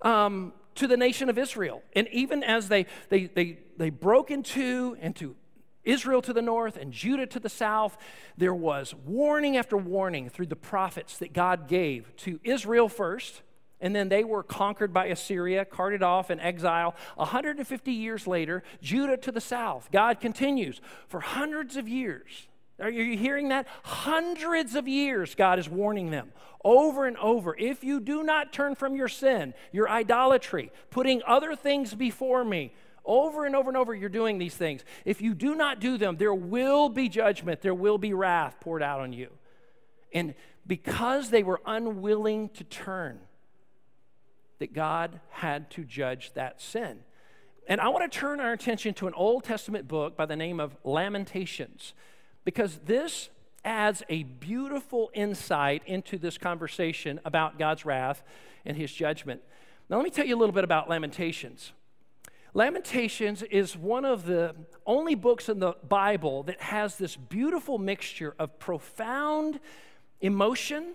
um, 0.04 0.54
to 0.76 0.88
the 0.88 0.98
nation 0.98 1.30
of 1.30 1.40
Israel. 1.40 1.82
And 1.94 2.08
even 2.10 2.44
as 2.44 2.70
they, 2.70 2.86
they, 3.10 3.26
they, 3.26 3.58
they 3.78 3.90
broke 3.90 4.30
into, 4.30 4.96
into 5.02 5.36
Israel 5.84 6.22
to 6.22 6.34
the 6.34 6.42
north 6.42 6.78
and 6.78 6.92
Judah 6.92 7.28
to 7.28 7.40
the 7.40 7.50
south, 7.50 7.98
there 8.38 8.54
was 8.54 8.94
warning 9.06 9.58
after 9.58 9.78
warning 9.78 10.30
through 10.30 10.48
the 10.48 10.56
prophets 10.56 11.18
that 11.18 11.34
God 11.34 11.68
gave 11.68 12.16
to 12.18 12.40
Israel 12.44 12.90
first, 12.90 13.42
and 13.80 13.96
then 13.96 14.10
they 14.10 14.24
were 14.24 14.44
conquered 14.44 14.94
by 14.94 15.08
Assyria, 15.08 15.66
carted 15.66 16.04
off 16.04 16.30
in 16.30 16.40
exile. 16.40 16.96
150 17.16 17.92
years 17.92 18.28
later, 18.28 18.64
Judah 18.82 19.18
to 19.18 19.32
the 19.32 19.42
south. 19.42 19.90
God 19.92 20.20
continues 20.20 20.82
for 21.08 21.20
hundreds 21.20 21.78
of 21.78 21.88
years. 21.88 22.48
Are 22.80 22.90
you 22.90 23.18
hearing 23.18 23.50
that? 23.50 23.68
Hundreds 23.84 24.76
of 24.76 24.88
years, 24.88 25.36
God 25.36 25.60
is 25.60 25.70
warning 25.70 26.12
them 26.12 26.32
over 26.64 27.06
and 27.06 27.18
over. 27.18 27.56
If 27.58 27.84
you 27.84 28.00
do 28.00 28.24
not 28.24 28.54
turn 28.54 28.76
from 28.76 28.96
your 28.96 29.08
sin, 29.08 29.54
your 29.72 29.90
idolatry, 29.90 30.72
putting 30.90 31.22
other 31.26 31.56
things 31.56 31.94
before 31.94 32.44
me, 32.44 32.74
over 33.06 33.46
and 33.46 33.56
over 33.56 33.70
and 33.70 33.78
over, 33.78 33.94
you're 33.94 34.10
doing 34.10 34.38
these 34.38 34.56
things. 34.56 34.84
If 35.06 35.22
you 35.22 35.34
do 35.34 35.56
not 35.56 35.80
do 35.80 35.98
them, 35.98 36.18
there 36.18 36.34
will 36.34 36.90
be 36.90 37.10
judgment, 37.10 37.62
there 37.62 37.74
will 37.74 37.98
be 37.98 38.14
wrath 38.14 38.58
poured 38.60 38.84
out 38.84 39.00
on 39.00 39.14
you. 39.14 39.30
And 40.14 40.36
because 40.68 41.30
they 41.30 41.44
were 41.44 41.62
unwilling 41.66 42.50
to 42.50 42.64
turn, 42.64 43.20
that 44.60 44.74
God 44.74 45.20
had 45.30 45.72
to 45.72 45.84
judge 45.84 46.34
that 46.34 46.62
sin. 46.62 47.00
And 47.68 47.82
I 47.82 47.90
want 47.90 48.12
to 48.12 48.20
turn 48.20 48.40
our 48.40 48.54
attention 48.54 48.94
to 48.96 49.08
an 49.08 49.14
Old 49.16 49.44
Testament 49.44 49.88
book 49.88 50.16
by 50.16 50.26
the 50.26 50.36
name 50.36 50.60
of 50.60 50.76
Lamentations, 50.84 51.94
because 52.44 52.80
this 52.86 53.30
adds 53.64 54.04
a 54.10 54.24
beautiful 54.24 55.10
insight 55.14 55.84
into 55.86 56.18
this 56.18 56.38
conversation 56.38 57.20
about 57.26 57.58
God's 57.58 57.86
wrath 57.86 58.24
and 58.66 58.78
his 58.78 58.92
judgment. 58.92 59.42
Now, 59.90 59.98
let 59.98 60.04
me 60.04 60.10
tell 60.10 60.26
you 60.26 60.36
a 60.36 60.40
little 60.40 60.54
bit 60.54 60.64
about 60.64 60.90
Lamentations. 60.90 61.74
Lamentations 62.54 63.44
is 63.44 63.78
one 63.78 64.04
of 64.04 64.26
the 64.26 64.54
only 64.86 65.16
books 65.16 65.48
in 65.48 65.60
the 65.60 65.74
Bible 65.88 66.44
that 66.44 66.60
has 66.60 66.98
this 66.98 67.16
beautiful 67.16 67.78
mixture 67.78 68.36
of 68.38 68.60
profound 68.60 69.62
emotion 70.20 70.94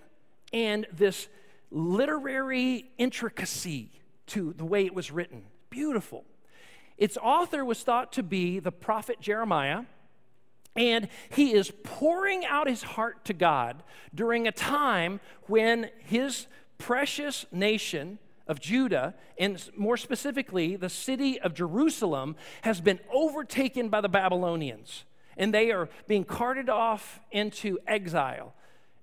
and 0.53 0.87
this 0.93 1.29
literary 1.71 2.91
intricacy 2.99 3.91
to 4.27 4.53
the 4.53 4.67
way 4.67 4.85
it 4.85 4.95
was 4.95 5.11
written. 5.11 5.45
Beautiful. 5.71 6.25
Its 6.99 7.17
author 7.17 7.65
was 7.65 7.83
thought 7.83 8.13
to 8.13 8.23
be 8.23 8.59
the 8.59 8.73
prophet 8.73 9.19
Jeremiah, 9.21 9.85
and 10.75 11.09
he 11.31 11.55
is 11.55 11.73
pouring 11.85 12.45
out 12.45 12.67
his 12.67 12.83
heart 12.83 13.25
to 13.25 13.33
God 13.33 13.83
during 14.15 14.47
a 14.47 14.53
time 14.53 15.21
when 15.47 15.91
his 16.01 16.49
precious 16.77 17.47
nation 17.51 18.19
of 18.47 18.61
Judah, 18.61 19.15
and 19.39 19.63
more 19.77 19.97
specifically, 19.97 20.77
the 20.77 20.89
city 20.89 21.41
of 21.41 21.55
Jerusalem, 21.55 22.37
has 22.63 22.81
been 22.81 23.01
overtaken 23.13 23.89
by 23.89 24.01
the 24.01 24.09
Babylonians. 24.09 25.05
And 25.37 25.53
they 25.53 25.71
are 25.71 25.89
being 26.07 26.25
carted 26.25 26.69
off 26.69 27.21
into 27.31 27.79
exile. 27.87 28.55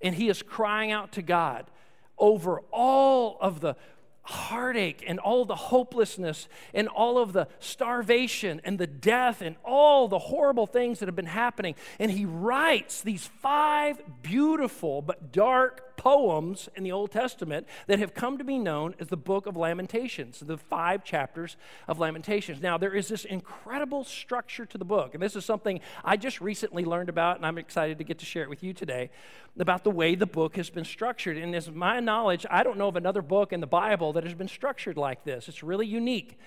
And 0.01 0.15
he 0.15 0.29
is 0.29 0.41
crying 0.41 0.91
out 0.91 1.12
to 1.13 1.21
God 1.21 1.69
over 2.17 2.62
all 2.71 3.38
of 3.41 3.59
the 3.59 3.75
heartache 4.23 5.03
and 5.05 5.19
all 5.19 5.43
the 5.43 5.55
hopelessness 5.55 6.47
and 6.73 6.88
all 6.88 7.17
of 7.17 7.33
the 7.33 7.47
starvation 7.59 8.62
and 8.63 8.79
the 8.79 8.88
death 8.88 9.41
and 9.41 9.57
all 9.65 10.07
the 10.07 10.17
horrible 10.17 10.65
things 10.65 11.00
that 11.00 11.07
have 11.07 11.15
been 11.15 11.25
happening. 11.25 11.75
And 12.00 12.09
he 12.09 12.25
writes 12.25 13.01
these 13.01 13.27
five 13.41 14.01
beautiful 14.21 15.01
but 15.01 15.31
dark 15.33 15.92
poems 15.95 16.69
in 16.75 16.83
the 16.83 16.91
Old 16.91 17.12
Testament 17.12 17.67
that 17.88 18.00
have 18.00 18.13
come 18.13 18.38
to 18.38 18.43
be 18.43 18.57
known 18.57 18.95
as 19.00 19.07
the 19.07 19.17
book 19.17 19.45
of 19.45 19.55
Lamentations, 19.55 20.39
the 20.39 20.57
five 20.57 21.03
chapters 21.03 21.57
of 21.88 22.00
Lamentations. 22.00 22.62
Now, 22.62 22.77
there 22.77 22.93
is 22.93 23.07
this 23.07 23.25
incredible 23.25 24.03
structure 24.03 24.65
to 24.65 24.77
the 24.77 24.85
book, 24.85 25.13
and 25.13 25.21
this 25.21 25.35
is 25.35 25.45
something 25.45 25.79
I 26.03 26.17
just 26.17 26.41
recently 26.41 26.85
learned 26.85 27.09
about, 27.09 27.38
and 27.38 27.45
I'm 27.45 27.57
excited 27.57 27.97
to 27.97 28.03
get 28.03 28.19
to 28.19 28.25
share 28.25 28.43
it 28.43 28.50
with 28.50 28.63
you 28.63 28.73
today 28.73 29.09
about 29.57 29.83
the 29.83 29.91
way 29.91 30.15
the 30.15 30.25
book 30.25 30.55
has 30.55 30.69
been 30.69 30.85
structured. 30.85 31.38
And 31.38 31.55
as 31.55 31.69
my 31.71 32.00
knowledge, 32.00 32.45
I 32.50 32.63
don't 32.63 32.77
know 32.77 32.88
of 32.88 32.95
another 32.95 33.21
book 33.21 33.53
in 33.53 33.59
the 33.59 33.67
Bible 33.67 34.13
that 34.13 34.23
has 34.23 34.33
been 34.33 34.47
structured 34.47 34.97
like 34.97 35.23
this. 35.23 35.47
It's 35.47 35.63
really 35.63 35.88
unique 35.88 36.38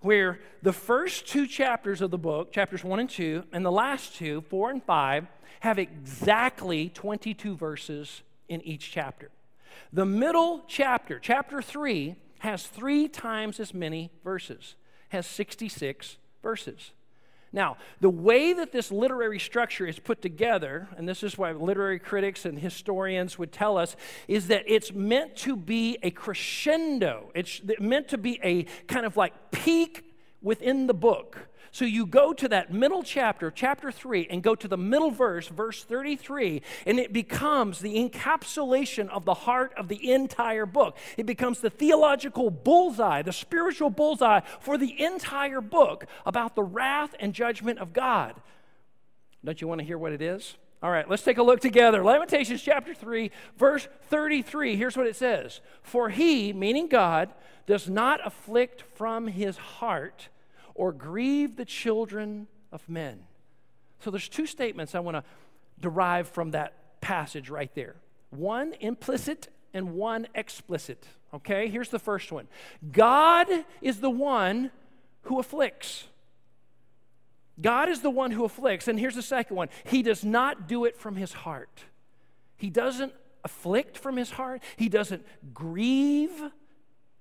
where 0.00 0.38
the 0.62 0.72
first 0.72 1.26
two 1.26 1.46
chapters 1.46 2.02
of 2.02 2.10
the 2.10 2.18
book, 2.18 2.52
chapters 2.52 2.84
one 2.84 3.00
and 3.00 3.08
two, 3.08 3.42
and 3.52 3.64
the 3.64 3.72
last 3.72 4.14
two, 4.14 4.42
four 4.42 4.70
and 4.70 4.82
five, 4.82 5.26
have 5.60 5.78
exactly 5.78 6.90
22 6.90 7.56
verses 7.56 8.22
in 8.48 8.60
each 8.62 8.90
chapter. 8.90 9.30
The 9.92 10.04
middle 10.04 10.64
chapter, 10.68 11.18
chapter 11.18 11.62
3, 11.62 12.16
has 12.40 12.66
three 12.66 13.08
times 13.08 13.58
as 13.58 13.72
many 13.72 14.10
verses, 14.22 14.74
has 15.08 15.26
66 15.26 16.18
verses. 16.42 16.92
Now, 17.54 17.76
the 18.00 18.10
way 18.10 18.52
that 18.52 18.72
this 18.72 18.90
literary 18.90 19.38
structure 19.38 19.86
is 19.86 20.00
put 20.00 20.20
together, 20.20 20.88
and 20.96 21.08
this 21.08 21.22
is 21.22 21.38
why 21.38 21.52
literary 21.52 22.00
critics 22.00 22.44
and 22.44 22.58
historians 22.58 23.38
would 23.38 23.52
tell 23.52 23.78
us, 23.78 23.94
is 24.26 24.48
that 24.48 24.64
it's 24.66 24.92
meant 24.92 25.36
to 25.36 25.54
be 25.54 25.96
a 26.02 26.10
crescendo. 26.10 27.30
It's 27.32 27.60
meant 27.78 28.08
to 28.08 28.18
be 28.18 28.40
a 28.42 28.64
kind 28.88 29.06
of 29.06 29.16
like 29.16 29.52
peak 29.52 30.04
within 30.42 30.88
the 30.88 30.94
book. 30.94 31.48
So 31.74 31.84
you 31.84 32.06
go 32.06 32.32
to 32.32 32.46
that 32.50 32.72
middle 32.72 33.02
chapter, 33.02 33.50
chapter 33.50 33.90
3, 33.90 34.28
and 34.30 34.44
go 34.44 34.54
to 34.54 34.68
the 34.68 34.76
middle 34.76 35.10
verse, 35.10 35.48
verse 35.48 35.82
33, 35.82 36.62
and 36.86 37.00
it 37.00 37.12
becomes 37.12 37.80
the 37.80 37.96
encapsulation 37.96 39.08
of 39.08 39.24
the 39.24 39.34
heart 39.34 39.72
of 39.76 39.88
the 39.88 40.12
entire 40.12 40.66
book. 40.66 40.96
It 41.16 41.26
becomes 41.26 41.58
the 41.58 41.70
theological 41.70 42.48
bullseye, 42.52 43.22
the 43.22 43.32
spiritual 43.32 43.90
bullseye 43.90 44.42
for 44.60 44.78
the 44.78 45.02
entire 45.02 45.60
book 45.60 46.06
about 46.24 46.54
the 46.54 46.62
wrath 46.62 47.16
and 47.18 47.34
judgment 47.34 47.80
of 47.80 47.92
God. 47.92 48.36
Don't 49.44 49.60
you 49.60 49.66
want 49.66 49.80
to 49.80 49.84
hear 49.84 49.98
what 49.98 50.12
it 50.12 50.22
is? 50.22 50.54
All 50.80 50.92
right, 50.92 51.10
let's 51.10 51.24
take 51.24 51.38
a 51.38 51.42
look 51.42 51.58
together. 51.58 52.04
Lamentations 52.04 52.62
chapter 52.62 52.94
3, 52.94 53.32
verse 53.58 53.88
33. 54.10 54.76
Here's 54.76 54.96
what 54.96 55.08
it 55.08 55.16
says 55.16 55.60
For 55.82 56.08
he, 56.10 56.52
meaning 56.52 56.86
God, 56.86 57.30
does 57.66 57.88
not 57.88 58.24
afflict 58.24 58.84
from 58.94 59.26
his 59.26 59.56
heart 59.56 60.28
or 60.74 60.92
grieve 60.92 61.56
the 61.56 61.64
children 61.64 62.46
of 62.72 62.88
men. 62.88 63.20
So 64.00 64.10
there's 64.10 64.28
two 64.28 64.46
statements 64.46 64.94
I 64.94 65.00
want 65.00 65.16
to 65.16 65.24
derive 65.80 66.28
from 66.28 66.50
that 66.52 67.00
passage 67.00 67.50
right 67.50 67.74
there. 67.74 67.96
One 68.30 68.74
implicit 68.80 69.48
and 69.72 69.94
one 69.94 70.26
explicit. 70.34 71.06
Okay, 71.32 71.68
here's 71.68 71.88
the 71.88 71.98
first 71.98 72.30
one 72.32 72.48
God 72.92 73.48
is 73.80 74.00
the 74.00 74.10
one 74.10 74.70
who 75.22 75.38
afflicts. 75.38 76.04
God 77.60 77.88
is 77.88 78.00
the 78.00 78.10
one 78.10 78.32
who 78.32 78.44
afflicts. 78.44 78.88
And 78.88 78.98
here's 78.98 79.14
the 79.14 79.22
second 79.22 79.56
one 79.56 79.68
He 79.84 80.02
does 80.02 80.24
not 80.24 80.68
do 80.68 80.84
it 80.84 80.96
from 80.96 81.16
his 81.16 81.32
heart. 81.32 81.84
He 82.56 82.70
doesn't 82.70 83.12
afflict 83.44 83.98
from 83.98 84.16
his 84.16 84.30
heart, 84.30 84.62
He 84.76 84.88
doesn't 84.88 85.24
grieve 85.52 86.42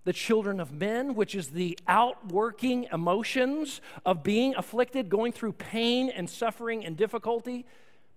the 0.03 0.13
children 0.13 0.60
of 0.60 0.72
men, 0.72 1.15
which 1.15 1.36
is 1.36 1.50
the 1.50 1.77
outworking 1.88 2.88
emotions 2.91 3.81
of 4.05 4.24
being 4.24 4.55
afflicted, 4.55 5.10
going 5.10 5.31
through 5.31 5.53
pain 5.53 6.10
and 6.10 6.29
suffering 6.29 6.86
and 6.86 6.98
difficulty. 6.98 7.65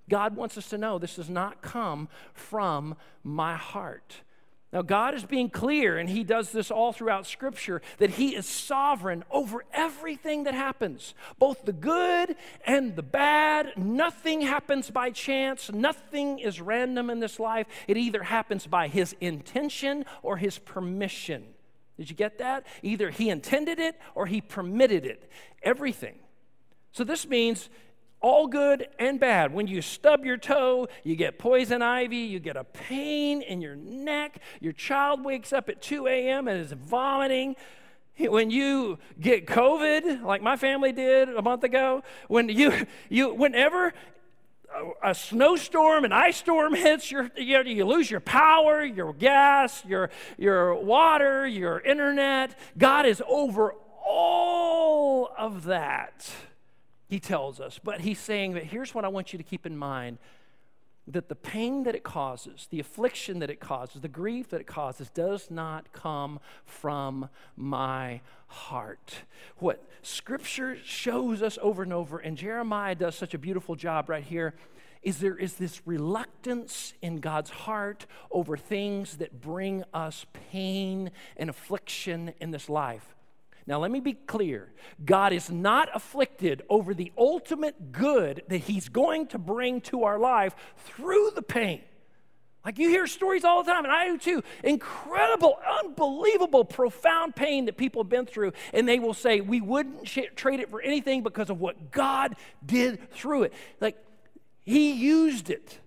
God 0.09 0.37
wants 0.37 0.57
us 0.57 0.69
to 0.71 0.79
know 0.79 0.99
this 0.99 1.17
does 1.17 1.31
not 1.31 1.63
come 1.63 2.09
from 2.33 2.97
my 3.23 3.57
heart. 3.57 4.23
Now, 4.73 4.83
God 4.83 5.15
is 5.15 5.25
being 5.25 5.49
clear, 5.49 5.97
and 5.97 6.11
He 6.11 6.25
does 6.25 6.51
this 6.51 6.71
all 6.71 6.93
throughout 6.93 7.27
Scripture, 7.27 7.81
that 7.99 8.11
He 8.11 8.35
is 8.35 8.47
sovereign 8.47 9.25
over 9.31 9.65
everything 9.73 10.45
that 10.45 10.55
happens, 10.55 11.15
both 11.39 11.65
the 11.65 11.73
good 11.73 12.37
and 12.67 12.97
the 12.97 13.03
bad. 13.03 13.73
Nothing 13.77 14.43
happens 14.43 14.91
by 14.91 15.11
chance, 15.11 15.73
nothing 15.73 16.41
is 16.41 16.61
random 16.61 17.11
in 17.11 17.21
this 17.21 17.39
life. 17.39 17.67
It 17.87 17.97
either 17.97 18.25
happens 18.25 18.67
by 18.67 18.89
His 18.89 19.15
intention 19.21 20.05
or 20.23 20.37
His 20.37 20.59
permission. 20.59 21.45
Did 21.97 22.11
you 22.11 22.17
get 22.17 22.39
that? 22.39 22.67
Either 22.83 23.11
he 23.11 23.31
intended 23.31 23.79
it 23.79 23.99
or 24.15 24.27
he 24.27 24.41
permitted 24.41 25.07
it. 25.07 25.31
Everything. 25.63 26.19
So 26.93 27.05
this 27.05 27.27
means 27.27 27.69
all 28.21 28.47
good 28.47 28.89
and 28.99 29.21
bad. 29.21 29.53
When 29.53 29.67
you 29.67 29.83
stub 29.83 30.25
your 30.25 30.37
toe, 30.37 30.89
you 31.05 31.17
get 31.17 31.39
poison 31.39 31.83
ivy, 31.83 32.17
you 32.17 32.39
get 32.39 32.57
a 32.57 32.65
pain 32.65 33.43
in 33.43 33.61
your 33.61 33.77
neck, 33.77 34.41
your 34.61 34.73
child 34.73 35.25
wakes 35.25 35.53
up 35.53 35.69
at 35.69 35.83
2 35.83 36.07
a.m. 36.07 36.49
and 36.49 36.61
is 36.61 36.73
vomiting. 36.73 37.57
When 38.19 38.51
you 38.51 38.99
get 39.21 39.47
COVID, 39.47 40.23
like 40.23 40.43
my 40.43 40.57
family 40.57 40.93
did 40.93 41.29
a 41.29 41.43
month 41.43 41.65
ago, 41.65 42.03
when 42.29 42.49
you, 42.49 42.73
you 43.11 43.35
whenever 43.35 43.93
a 45.03 45.15
snowstorm, 45.15 46.05
an 46.05 46.13
ice 46.13 46.37
storm 46.37 46.75
hits, 46.75 47.11
you 47.11 47.31
you 47.37 47.85
lose 47.85 48.11
your 48.11 48.21
power, 48.21 48.85
your 48.85 49.13
gas, 49.13 49.85
your, 49.85 50.11
your 50.37 50.75
water, 50.75 51.47
your 51.47 51.81
internet. 51.81 52.59
God 52.77 53.07
is 53.07 53.23
over 53.29 53.75
all 54.07 55.31
of 55.37 55.65
that, 55.65 56.31
he 57.09 57.19
tells 57.19 57.61
us. 57.61 57.81
But 57.83 58.01
he's 58.01 58.19
saying 58.19 58.55
that 58.55 58.65
here's 58.65 58.95
what 58.95 59.05
I 59.05 59.09
want 59.09 59.33
you 59.33 59.37
to 59.39 59.43
keep 59.43 59.67
in 59.67 59.77
mind 59.77 60.19
that 61.09 61.29
the 61.29 61.35
pain 61.35 61.85
that 61.85 61.95
it 61.95 62.03
causes, 62.03 62.67
the 62.71 62.81
affliction 62.81 63.39
that 63.39 63.51
it 63.51 63.61
causes, 63.61 64.03
the 64.03 64.09
grief 64.09 64.49
that 64.51 64.61
it 64.61 64.67
causes 64.67 65.09
does 65.11 65.51
not 65.51 65.93
come 65.93 66.41
from 66.65 67.29
my 67.57 68.21
heart. 68.49 69.15
What 69.59 69.89
scripture 70.03 70.77
shows 70.85 71.43
us 71.43 71.59
over 71.63 71.83
and 71.83 71.93
over, 71.93 72.19
and 72.19 72.37
Jeremiah 72.37 72.95
does 72.95 73.15
such 73.15 73.35
a 73.35 73.39
beautiful 73.39 73.77
job 73.77 74.09
right 74.09 74.25
here, 74.25 74.55
is 75.03 75.19
there 75.19 75.37
is 75.37 75.55
this 75.55 75.81
reluctance 75.87 76.95
in 77.01 77.19
God's 77.19 77.51
heart 77.51 78.07
over 78.33 78.57
things 78.57 79.19
that 79.19 79.41
bring 79.41 79.85
us 79.95 80.27
pain 80.51 81.13
and 81.37 81.49
affliction 81.49 82.33
in 82.41 82.51
this 82.51 82.69
life. 82.69 83.16
Now, 83.67 83.81
let 83.81 83.91
me 83.91 84.01
be 84.01 84.13
clear 84.13 84.73
God 85.05 85.33
is 85.33 85.51
not 85.51 85.89
afflicted 85.93 86.63
over 86.69 86.95
the 86.95 87.13
ultimate 87.19 87.91
good 87.93 88.43
that 88.49 88.59
He's 88.59 88.89
going 88.89 89.27
to 89.29 89.39
bring 89.39 89.81
to 89.83 90.05
our 90.05 90.19
life 90.19 90.55
through 90.77 91.33
the 91.35 91.43
pain. 91.43 91.83
Like 92.65 92.79
you 92.79 92.89
hear 92.89 93.07
stories 93.07 93.45
all 93.45 93.63
the 93.63 93.71
time, 93.71 93.85
and 93.85 93.93
I 93.93 94.09
do 94.09 94.19
too. 94.19 94.43
Incredible, 94.65 95.57
unbelievable, 95.85 96.65
profound 96.65 97.37
pain 97.37 97.67
that 97.67 97.77
people 97.77 98.03
have 98.03 98.09
been 98.09 98.27
through, 98.27 98.53
and 98.73 98.89
they 98.89 98.99
will 98.99 99.15
say, 99.15 99.41
We 99.41 99.61
wouldn't 99.61 100.09
sh- 100.09 100.31
trade 100.35 100.61
it 100.61 100.71
for 100.71 100.81
anything 100.81 101.23
because 101.23 101.49
of 101.49 101.61
what 101.61 101.93
God 101.93 102.35
did 102.65 103.11
through 103.13 103.45
it. 103.45 103.53
Like 103.81 103.97
He 104.65 104.93
used 104.93 105.49
it. 105.51 105.79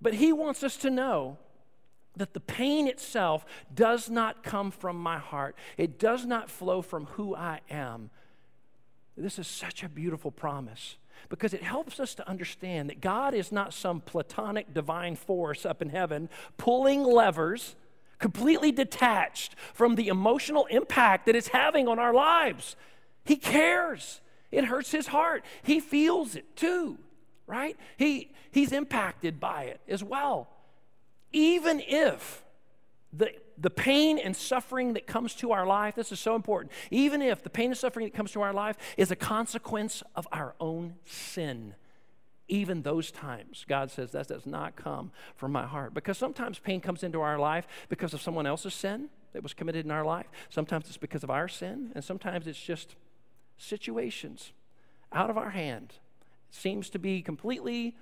But 0.00 0.14
He 0.14 0.32
wants 0.32 0.62
us 0.62 0.78
to 0.78 0.90
know 0.90 1.38
that 2.16 2.34
the 2.34 2.40
pain 2.40 2.86
itself 2.86 3.44
does 3.74 4.08
not 4.08 4.42
come 4.42 4.70
from 4.70 4.96
my 4.96 5.18
heart, 5.18 5.56
it 5.76 5.98
does 5.98 6.24
not 6.24 6.50
flow 6.50 6.82
from 6.82 7.06
who 7.06 7.34
I 7.34 7.60
am. 7.70 8.10
This 9.16 9.38
is 9.38 9.46
such 9.46 9.82
a 9.82 9.88
beautiful 9.88 10.30
promise 10.30 10.96
because 11.28 11.54
it 11.54 11.62
helps 11.62 12.00
us 12.00 12.14
to 12.16 12.28
understand 12.28 12.90
that 12.90 13.00
God 13.00 13.34
is 13.34 13.52
not 13.52 13.72
some 13.72 14.00
platonic 14.00 14.74
divine 14.74 15.16
force 15.16 15.64
up 15.64 15.80
in 15.80 15.90
heaven 15.90 16.28
pulling 16.56 17.04
levers, 17.04 17.76
completely 18.18 18.72
detached 18.72 19.54
from 19.72 19.94
the 19.94 20.08
emotional 20.08 20.66
impact 20.66 21.26
that 21.26 21.36
it's 21.36 21.48
having 21.48 21.86
on 21.86 21.98
our 21.98 22.12
lives. 22.12 22.76
He 23.24 23.36
cares. 23.36 24.20
It 24.50 24.64
hurts 24.64 24.90
his 24.90 25.08
heart. 25.08 25.44
He 25.62 25.80
feels 25.80 26.36
it 26.36 26.56
too, 26.56 26.98
right? 27.46 27.76
He, 27.96 28.32
he's 28.50 28.72
impacted 28.72 29.40
by 29.40 29.64
it 29.64 29.80
as 29.88 30.02
well 30.02 30.48
even 31.34 31.82
if 31.86 32.42
the, 33.12 33.32
the 33.58 33.70
pain 33.70 34.18
and 34.18 34.34
suffering 34.34 34.94
that 34.94 35.06
comes 35.06 35.34
to 35.34 35.52
our 35.52 35.66
life, 35.66 35.96
this 35.96 36.12
is 36.12 36.20
so 36.20 36.34
important, 36.34 36.72
even 36.90 37.20
if 37.20 37.42
the 37.42 37.50
pain 37.50 37.66
and 37.66 37.76
suffering 37.76 38.06
that 38.06 38.14
comes 38.14 38.32
to 38.32 38.40
our 38.40 38.54
life 38.54 38.76
is 38.96 39.10
a 39.10 39.16
consequence 39.16 40.02
of 40.14 40.26
our 40.32 40.54
own 40.60 40.94
sin, 41.04 41.74
even 42.48 42.82
those 42.82 43.10
times, 43.10 43.64
God 43.68 43.90
says 43.90 44.12
that 44.12 44.28
does 44.28 44.46
not 44.46 44.76
come 44.76 45.10
from 45.34 45.52
my 45.52 45.66
heart. 45.66 45.92
Because 45.92 46.18
sometimes 46.18 46.58
pain 46.58 46.80
comes 46.80 47.02
into 47.02 47.20
our 47.20 47.38
life 47.38 47.66
because 47.88 48.14
of 48.14 48.22
someone 48.22 48.46
else's 48.46 48.74
sin 48.74 49.08
that 49.32 49.42
was 49.42 49.54
committed 49.54 49.84
in 49.84 49.90
our 49.90 50.04
life. 50.04 50.26
Sometimes 50.50 50.86
it's 50.86 50.96
because 50.96 51.24
of 51.24 51.30
our 51.30 51.48
sin, 51.48 51.90
and 51.94 52.04
sometimes 52.04 52.46
it's 52.46 52.60
just 52.60 52.94
situations 53.56 54.52
out 55.12 55.30
of 55.30 55.38
our 55.38 55.50
hand. 55.50 55.94
It 56.50 56.54
seems 56.54 56.90
to 56.90 56.98
be 56.98 57.22
completely 57.22 57.96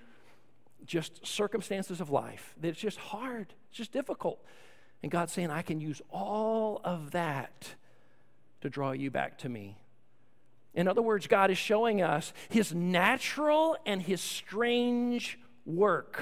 just 0.86 1.26
circumstances 1.26 2.00
of 2.00 2.10
life 2.10 2.54
that 2.60 2.68
it's 2.68 2.80
just 2.80 2.98
hard, 2.98 3.52
it's 3.68 3.78
just 3.78 3.92
difficult. 3.92 4.44
And 5.02 5.10
God's 5.10 5.32
saying, 5.32 5.50
I 5.50 5.62
can 5.62 5.80
use 5.80 6.00
all 6.10 6.80
of 6.84 7.10
that 7.10 7.74
to 8.60 8.70
draw 8.70 8.92
you 8.92 9.10
back 9.10 9.38
to 9.38 9.48
me. 9.48 9.76
In 10.74 10.88
other 10.88 11.02
words, 11.02 11.26
God 11.26 11.50
is 11.50 11.58
showing 11.58 12.00
us 12.00 12.32
his 12.48 12.72
natural 12.72 13.76
and 13.84 14.00
his 14.00 14.20
strange 14.20 15.38
work. 15.66 16.20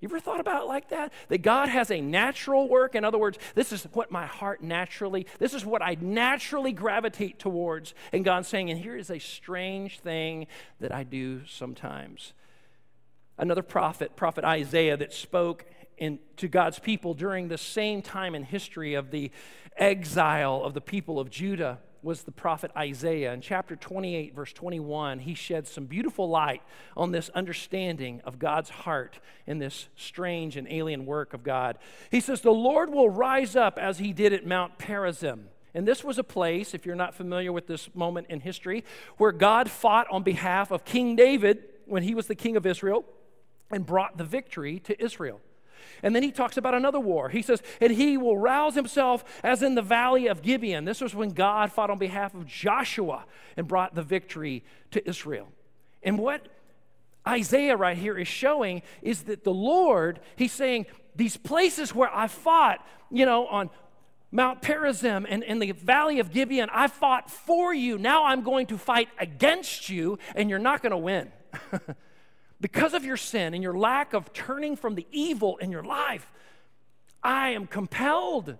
You 0.00 0.08
ever 0.08 0.18
thought 0.18 0.40
about 0.40 0.62
it 0.62 0.66
like 0.66 0.88
that? 0.88 1.12
That 1.28 1.42
God 1.42 1.68
has 1.68 1.90
a 1.90 2.00
natural 2.00 2.68
work. 2.68 2.96
In 2.96 3.04
other 3.04 3.18
words, 3.18 3.38
this 3.54 3.72
is 3.72 3.84
what 3.92 4.10
my 4.10 4.26
heart 4.26 4.62
naturally, 4.62 5.26
this 5.38 5.54
is 5.54 5.64
what 5.64 5.82
I 5.82 5.96
naturally 6.00 6.72
gravitate 6.72 7.38
towards. 7.38 7.94
And 8.12 8.24
God's 8.24 8.48
saying, 8.48 8.70
and 8.70 8.80
here 8.80 8.96
is 8.96 9.10
a 9.10 9.20
strange 9.20 10.00
thing 10.00 10.48
that 10.80 10.92
I 10.92 11.04
do 11.04 11.46
sometimes 11.46 12.32
another 13.42 13.62
prophet, 13.62 14.14
prophet 14.14 14.44
Isaiah, 14.44 14.96
that 14.96 15.12
spoke 15.12 15.66
in, 15.98 16.20
to 16.36 16.46
God's 16.46 16.78
people 16.78 17.12
during 17.12 17.48
the 17.48 17.58
same 17.58 18.00
time 18.00 18.36
in 18.36 18.44
history 18.44 18.94
of 18.94 19.10
the 19.10 19.32
exile 19.76 20.62
of 20.64 20.74
the 20.74 20.80
people 20.80 21.18
of 21.18 21.28
Judah 21.28 21.80
was 22.02 22.22
the 22.22 22.32
prophet 22.32 22.70
Isaiah. 22.76 23.32
In 23.32 23.40
chapter 23.40 23.74
28, 23.74 24.34
verse 24.34 24.52
21, 24.52 25.20
he 25.20 25.34
sheds 25.34 25.70
some 25.70 25.86
beautiful 25.86 26.28
light 26.28 26.62
on 26.96 27.10
this 27.10 27.30
understanding 27.30 28.20
of 28.24 28.38
God's 28.38 28.70
heart 28.70 29.18
in 29.46 29.58
this 29.58 29.88
strange 29.96 30.56
and 30.56 30.68
alien 30.70 31.04
work 31.04 31.34
of 31.34 31.42
God. 31.42 31.78
He 32.10 32.20
says, 32.20 32.40
The 32.40 32.50
Lord 32.52 32.90
will 32.90 33.10
rise 33.10 33.56
up 33.56 33.76
as 33.76 33.98
he 33.98 34.12
did 34.12 34.32
at 34.32 34.46
Mount 34.46 34.78
Perazim. 34.78 35.44
And 35.74 35.86
this 35.86 36.04
was 36.04 36.18
a 36.18 36.24
place, 36.24 36.74
if 36.74 36.86
you're 36.86 36.94
not 36.94 37.14
familiar 37.14 37.50
with 37.50 37.66
this 37.66 37.92
moment 37.94 38.28
in 38.30 38.40
history, 38.40 38.84
where 39.16 39.32
God 39.32 39.68
fought 39.68 40.06
on 40.10 40.22
behalf 40.22 40.70
of 40.70 40.84
King 40.84 41.16
David 41.16 41.64
when 41.86 42.04
he 42.04 42.14
was 42.14 42.26
the 42.26 42.34
king 42.36 42.56
of 42.56 42.66
Israel 42.66 43.04
and 43.72 43.84
brought 43.84 44.18
the 44.18 44.24
victory 44.24 44.78
to 44.80 45.02
Israel. 45.02 45.40
And 46.02 46.14
then 46.14 46.22
he 46.22 46.32
talks 46.32 46.56
about 46.56 46.74
another 46.74 47.00
war. 47.00 47.28
He 47.28 47.42
says, 47.42 47.62
and 47.80 47.92
he 47.92 48.16
will 48.16 48.36
rouse 48.36 48.74
himself 48.74 49.24
as 49.42 49.62
in 49.62 49.74
the 49.74 49.82
valley 49.82 50.26
of 50.26 50.42
Gibeon. 50.42 50.84
This 50.84 51.00
was 51.00 51.14
when 51.14 51.30
God 51.30 51.72
fought 51.72 51.90
on 51.90 51.98
behalf 51.98 52.34
of 52.34 52.46
Joshua 52.46 53.24
and 53.56 53.68
brought 53.68 53.94
the 53.94 54.02
victory 54.02 54.64
to 54.90 55.06
Israel. 55.08 55.48
And 56.02 56.18
what 56.18 56.46
Isaiah 57.26 57.76
right 57.76 57.96
here 57.96 58.18
is 58.18 58.26
showing 58.26 58.82
is 59.00 59.24
that 59.24 59.44
the 59.44 59.52
Lord, 59.52 60.20
he's 60.34 60.52
saying, 60.52 60.86
these 61.14 61.36
places 61.36 61.94
where 61.94 62.12
I 62.12 62.26
fought, 62.26 62.84
you 63.10 63.26
know, 63.26 63.46
on 63.46 63.70
Mount 64.32 64.62
Perazim 64.62 65.26
and 65.28 65.42
in 65.42 65.58
the 65.58 65.72
valley 65.72 66.18
of 66.18 66.32
Gibeon, 66.32 66.68
I 66.72 66.88
fought 66.88 67.30
for 67.30 67.72
you. 67.72 67.98
Now 67.98 68.24
I'm 68.24 68.42
going 68.42 68.66
to 68.68 68.78
fight 68.78 69.08
against 69.20 69.88
you, 69.88 70.18
and 70.34 70.48
you're 70.48 70.58
not 70.58 70.82
going 70.82 70.90
to 70.90 70.96
win. 70.96 71.30
because 72.62 72.94
of 72.94 73.04
your 73.04 73.16
sin 73.16 73.54
and 73.54 73.62
your 73.62 73.76
lack 73.76 74.14
of 74.14 74.32
turning 74.32 74.76
from 74.76 74.94
the 74.94 75.06
evil 75.10 75.56
in 75.56 75.72
your 75.72 75.82
life, 75.82 76.30
I 77.22 77.50
am 77.50 77.66
compelled 77.66 78.56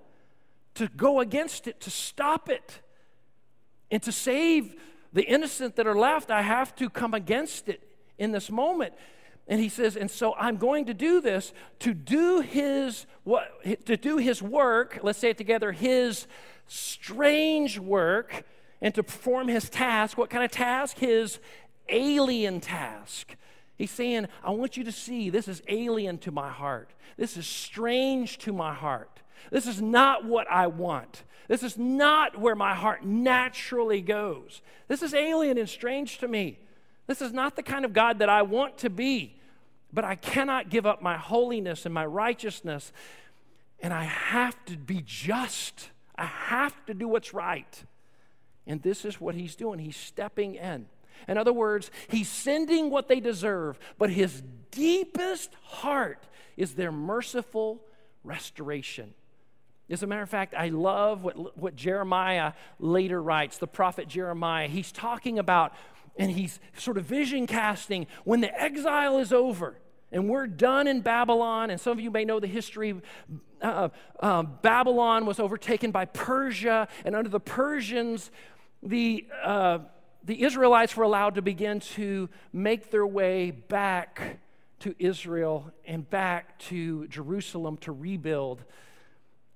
to 0.75 0.89
go 0.89 1.21
against 1.21 1.69
it, 1.69 1.81
to 1.83 1.91
stop 1.91 2.49
it, 2.51 2.81
and 3.93 4.03
to 4.03 4.11
save 4.11 4.75
the 5.13 5.23
innocent 5.23 5.77
that 5.77 5.87
are 5.87 5.95
left. 5.95 6.31
I 6.31 6.43
have 6.43 6.75
to 6.77 6.91
come 6.91 7.15
against 7.15 7.69
it 7.69 7.81
in 8.19 8.33
this 8.33 8.51
moment. 8.51 8.93
And 9.47 9.61
he 9.61 9.69
says, 9.69 9.97
and 9.97 10.11
so 10.11 10.35
I'm 10.35 10.57
going 10.57 10.87
to 10.87 10.95
do 10.95 11.21
this 11.21 11.53
to 11.81 11.95
do 11.95 12.41
his 12.41 13.07
what 13.23 13.53
to 13.87 13.97
do 13.97 14.17
his 14.17 14.43
work, 14.43 14.99
let's 15.03 15.19
say 15.19 15.31
it 15.31 15.39
together, 15.39 15.71
his 15.71 16.27
strange 16.67 17.79
work, 17.79 18.45
and 18.81 18.93
to 18.95 19.03
perform 19.05 19.47
his 19.47 19.71
task. 19.71 20.19
What 20.19 20.29
kind 20.29 20.45
of 20.45 20.51
task? 20.51 20.99
His 20.99 21.39
alien 21.89 22.61
task. 22.61 23.37
He's 23.77 23.91
saying, 23.91 24.29
I 24.45 24.51
want 24.51 24.77
you 24.77 24.85
to 24.85 24.93
see 24.93 25.31
this 25.31 25.49
is 25.49 25.63
alien 25.69 26.19
to 26.19 26.31
my 26.31 26.51
heart. 26.51 26.91
This 27.17 27.37
is 27.37 27.47
strange 27.47 28.39
to 28.39 28.53
my 28.53 28.75
heart. 28.75 29.21
This 29.51 29.67
is 29.67 29.81
not 29.81 30.25
what 30.25 30.51
I 30.51 30.67
want. 30.69 31.25
This 31.49 31.63
is 31.63 31.77
not 31.77 32.39
where 32.39 32.55
my 32.55 32.75
heart 32.75 33.05
naturally 33.05 34.01
goes. 34.01 34.63
This 34.89 35.03
is 35.03 35.15
alien 35.15 35.59
and 35.59 35.69
strange 35.69 36.19
to 36.19 36.29
me. 36.29 36.59
This 37.07 37.21
is 37.21 37.33
not 37.33 37.57
the 37.57 37.63
kind 37.63 37.85
of 37.85 37.93
God 37.93 38.21
that 38.21 38.29
I 38.29 38.43
want 38.43 38.79
to 38.79 38.91
be. 38.91 39.37
But 39.93 40.05
I 40.05 40.15
cannot 40.15 40.71
give 40.71 40.87
up 40.87 41.03
my 41.03 41.17
holiness 41.17 41.85
and 41.85 41.93
my 41.93 42.07
righteousness. 42.07 42.93
And 43.81 43.93
I 43.93 44.05
have 44.05 44.57
to 44.67 44.77
be 44.77 45.03
just. 45.05 45.91
I 46.17 46.25
have 46.25 46.87
to 46.87 46.95
do 46.95 47.09
what's 47.09 47.35
right. 47.35 47.85
And 48.67 48.81
this 48.83 49.05
is 49.05 49.21
what 49.21 49.35
he's 49.35 49.57
doing. 49.57 49.79
He's 49.79 49.97
stepping 49.97 50.55
in. 50.55 50.87
In 51.29 51.39
other 51.39 51.53
words, 51.53 51.91
he's 52.09 52.29
sending 52.29 52.91
what 52.91 53.09
they 53.09 53.21
deserve, 53.21 53.79
but 53.99 54.11
his 54.11 54.43
deepest 54.71 55.55
heart 55.63 56.27
is 56.57 56.75
their 56.75 56.93
merciful 56.93 57.83
restoration. 58.25 59.15
As 59.91 60.03
a 60.03 60.07
matter 60.07 60.23
of 60.23 60.31
fact, 60.31 60.55
I 60.57 60.69
love 60.69 61.23
what, 61.23 61.59
what 61.59 61.77
Jeremiah 61.77 62.53
later 62.79 63.23
writes, 63.23 63.59
the 63.59 63.67
prophet 63.67 64.09
Jeremiah. 64.09 64.69
He's 64.69 64.91
talking 64.93 65.39
about, 65.39 65.75
and 66.17 66.31
he's 66.31 66.61
sort 66.77 66.97
of 66.97 67.05
vision 67.05 67.47
casting 67.47 68.07
when 68.25 68.41
the 68.41 68.61
exile 68.61 69.19
is 69.19 69.33
over 69.33 69.77
and 70.13 70.29
we're 70.29 70.47
done 70.47 70.87
in 70.87 71.01
Babylon. 71.01 71.71
And 71.71 71.81
some 71.81 71.93
of 71.93 72.01
you 72.01 72.11
may 72.11 72.25
know 72.25 72.39
the 72.39 72.47
history. 72.47 73.01
Uh, 73.61 73.89
uh, 74.21 74.43
Babylon 74.43 75.27
was 75.27 75.41
overtaken 75.41 75.91
by 75.91 76.05
Persia, 76.05 76.87
and 77.05 77.17
under 77.17 77.31
the 77.31 77.41
Persians, 77.41 78.31
the 78.83 79.27
uh, 79.43 79.79
the 80.25 80.43
Israelites 80.43 80.97
were 80.97 81.05
allowed 81.05 81.35
to 81.35 81.43
begin 81.43 81.81
to 81.81 82.29
make 82.53 82.91
their 82.91 83.07
way 83.07 83.51
back 83.51 84.39
to 84.81 84.95
Israel 84.99 85.71
and 85.85 86.09
back 86.09 86.59
to 86.59 87.07
Jerusalem 87.09 87.77
to 87.79 87.93
rebuild. 87.93 88.65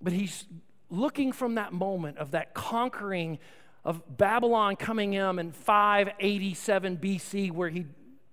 But 0.00 0.12
he's 0.12 0.44
looking 0.90 1.32
from 1.32 1.56
that 1.56 1.72
moment 1.72 2.18
of 2.18 2.32
that 2.32 2.54
conquering 2.54 3.38
of 3.84 4.02
Babylon 4.16 4.76
coming 4.76 5.14
in 5.14 5.38
in 5.38 5.52
587 5.52 6.96
BC, 6.98 7.52
where 7.52 7.68
he 7.68 7.86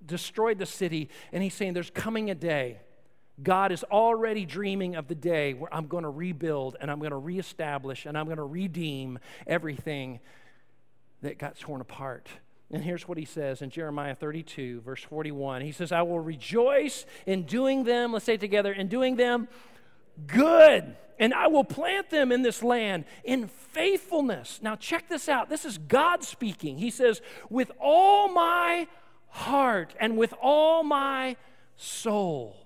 destroyed 0.05 0.57
the 0.57 0.65
city. 0.65 1.09
And 1.31 1.43
he's 1.43 1.53
saying, 1.53 1.73
There's 1.73 1.91
coming 1.91 2.29
a 2.29 2.35
day. 2.35 2.79
God 3.41 3.71
is 3.71 3.83
already 3.85 4.45
dreaming 4.45 4.95
of 4.95 5.07
the 5.07 5.15
day 5.15 5.55
where 5.55 5.73
I'm 5.73 5.87
going 5.87 6.03
to 6.03 6.09
rebuild 6.09 6.77
and 6.79 6.91
I'm 6.91 6.99
going 6.99 7.11
to 7.11 7.17
reestablish 7.17 8.05
and 8.05 8.15
I'm 8.15 8.25
going 8.25 8.37
to 8.37 8.43
redeem 8.43 9.17
everything 9.47 10.19
that 11.23 11.37
got 11.37 11.59
torn 11.59 11.81
apart. 11.81 12.29
And 12.71 12.83
here's 12.83 13.07
what 13.07 13.17
he 13.17 13.25
says 13.25 13.61
in 13.61 13.69
Jeremiah 13.69 14.15
32, 14.15 14.81
verse 14.81 15.03
41. 15.03 15.61
He 15.61 15.71
says, 15.71 15.91
I 15.91 16.01
will 16.01 16.19
rejoice 16.19 17.05
in 17.25 17.43
doing 17.43 17.83
them, 17.83 18.13
let's 18.13 18.25
say 18.25 18.37
together, 18.37 18.71
in 18.71 18.87
doing 18.87 19.15
them 19.15 19.47
good. 20.27 20.95
And 21.19 21.33
I 21.33 21.47
will 21.47 21.63
plant 21.63 22.09
them 22.09 22.31
in 22.31 22.41
this 22.41 22.63
land 22.63 23.05
in 23.23 23.47
faithfulness. 23.47 24.59
Now, 24.61 24.75
check 24.75 25.07
this 25.07 25.29
out. 25.29 25.49
This 25.49 25.65
is 25.65 25.77
God 25.77 26.23
speaking. 26.23 26.77
He 26.77 26.89
says, 26.89 27.21
with 27.49 27.71
all 27.79 28.29
my 28.29 28.87
heart 29.27 29.93
and 29.99 30.17
with 30.17 30.33
all 30.41 30.83
my 30.83 31.35
soul. 31.75 32.62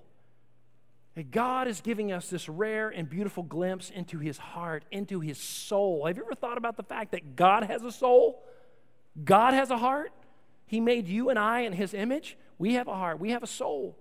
God 1.24 1.68
is 1.68 1.80
giving 1.80 2.12
us 2.12 2.30
this 2.30 2.48
rare 2.48 2.88
and 2.88 3.08
beautiful 3.08 3.42
glimpse 3.42 3.90
into 3.90 4.18
his 4.18 4.38
heart, 4.38 4.84
into 4.90 5.20
his 5.20 5.38
soul. 5.38 6.06
Have 6.06 6.16
you 6.16 6.24
ever 6.24 6.34
thought 6.34 6.58
about 6.58 6.76
the 6.76 6.82
fact 6.82 7.12
that 7.12 7.36
God 7.36 7.64
has 7.64 7.82
a 7.82 7.92
soul? 7.92 8.42
God 9.24 9.54
has 9.54 9.70
a 9.70 9.78
heart. 9.78 10.12
He 10.66 10.80
made 10.80 11.08
you 11.08 11.30
and 11.30 11.38
I 11.38 11.60
in 11.60 11.72
his 11.72 11.94
image. 11.94 12.36
We 12.58 12.74
have 12.74 12.88
a 12.88 12.94
heart, 12.94 13.20
we 13.20 13.30
have 13.30 13.42
a 13.42 13.48
soul. 13.48 13.96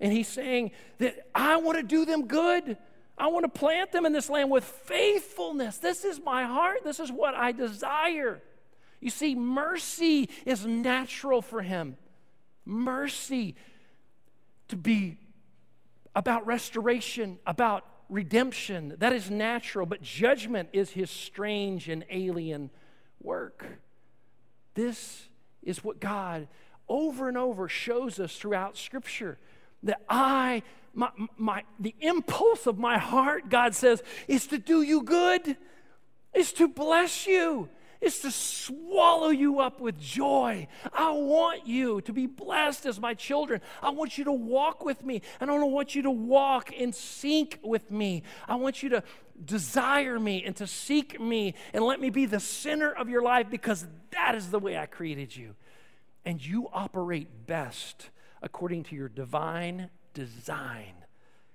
And 0.00 0.12
he's 0.12 0.28
saying 0.28 0.72
that 0.98 1.28
I 1.34 1.56
want 1.56 1.78
to 1.78 1.84
do 1.84 2.04
them 2.04 2.26
good. 2.26 2.76
I 3.16 3.28
want 3.28 3.44
to 3.44 3.58
plant 3.58 3.92
them 3.92 4.06
in 4.06 4.12
this 4.12 4.28
land 4.28 4.50
with 4.50 4.64
faithfulness. 4.64 5.78
This 5.78 6.04
is 6.04 6.20
my 6.20 6.44
heart. 6.44 6.78
This 6.82 6.98
is 6.98 7.12
what 7.12 7.34
I 7.34 7.52
desire. 7.52 8.42
You 9.00 9.10
see, 9.10 9.34
mercy 9.34 10.28
is 10.44 10.66
natural 10.66 11.42
for 11.42 11.62
him. 11.62 11.96
Mercy 12.64 13.54
to 14.68 14.76
be 14.76 15.18
about 16.14 16.46
restoration, 16.46 17.38
about 17.46 17.84
redemption. 18.08 18.94
That 18.98 19.12
is 19.12 19.30
natural, 19.30 19.86
but 19.86 20.02
judgment 20.02 20.68
is 20.72 20.90
his 20.90 21.10
strange 21.10 21.88
and 21.88 22.04
alien 22.10 22.70
work. 23.20 23.64
This 24.74 25.28
is 25.62 25.82
what 25.82 26.00
God 26.00 26.48
over 26.88 27.28
and 27.28 27.36
over 27.38 27.68
shows 27.68 28.20
us 28.20 28.36
throughout 28.36 28.76
Scripture 28.76 29.38
that 29.82 30.02
I, 30.08 30.62
my, 30.92 31.10
my, 31.36 31.62
the 31.78 31.94
impulse 32.00 32.66
of 32.66 32.78
my 32.78 32.98
heart, 32.98 33.48
God 33.48 33.74
says, 33.74 34.02
is 34.28 34.46
to 34.48 34.58
do 34.58 34.82
you 34.82 35.02
good, 35.02 35.56
is 36.34 36.52
to 36.54 36.68
bless 36.68 37.26
you, 37.26 37.68
is 38.04 38.18
to 38.20 38.30
swallow 38.30 39.28
you 39.28 39.60
up 39.60 39.80
with 39.80 39.98
joy. 39.98 40.68
I 40.92 41.10
want 41.10 41.66
you 41.66 42.00
to 42.02 42.12
be 42.12 42.26
blessed 42.26 42.86
as 42.86 43.00
my 43.00 43.14
children. 43.14 43.60
I 43.82 43.90
want 43.90 44.18
you 44.18 44.24
to 44.24 44.32
walk 44.32 44.84
with 44.84 45.04
me. 45.04 45.22
And 45.40 45.50
I 45.50 45.54
don't 45.56 45.72
want 45.72 45.94
you 45.94 46.02
to 46.02 46.10
walk 46.10 46.72
in 46.72 46.92
sync 46.92 47.58
with 47.62 47.90
me. 47.90 48.22
I 48.46 48.56
want 48.56 48.82
you 48.82 48.90
to 48.90 49.02
desire 49.44 50.20
me 50.20 50.44
and 50.44 50.54
to 50.56 50.66
seek 50.66 51.20
me 51.20 51.54
and 51.72 51.84
let 51.84 52.00
me 52.00 52.10
be 52.10 52.26
the 52.26 52.40
center 52.40 52.92
of 52.92 53.08
your 53.08 53.22
life 53.22 53.50
because 53.50 53.86
that 54.10 54.34
is 54.34 54.50
the 54.50 54.58
way 54.58 54.78
I 54.78 54.86
created 54.86 55.34
you. 55.34 55.54
And 56.24 56.44
you 56.44 56.68
operate 56.72 57.46
best 57.46 58.10
according 58.42 58.84
to 58.84 58.96
your 58.96 59.08
divine 59.08 59.90
design. 60.12 60.94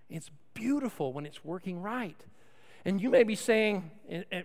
It's 0.10 0.30
beautiful 0.54 1.14
when 1.14 1.26
it's 1.26 1.44
working 1.46 1.82
right. 1.82 2.20
And 2.86 3.02
you 3.02 3.10
may 3.10 3.24
be 3.24 3.36
saying, 3.36 3.90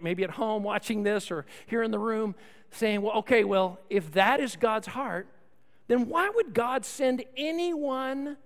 maybe 0.00 0.24
at 0.24 0.30
home 0.30 0.62
watching 0.62 1.02
this 1.02 1.30
or 1.30 1.46
here 1.66 1.82
in 1.82 1.90
the 1.90 1.98
room, 1.98 2.34
saying, 2.70 3.02
well, 3.02 3.14
okay, 3.18 3.44
well, 3.44 3.78
if 3.88 4.12
that 4.12 4.40
is 4.40 4.56
God's 4.56 4.88
heart, 4.88 5.28
then 5.86 6.08
why 6.08 6.30
would 6.34 6.54
God 6.54 6.84
send 6.84 7.24
anyone 7.36 8.36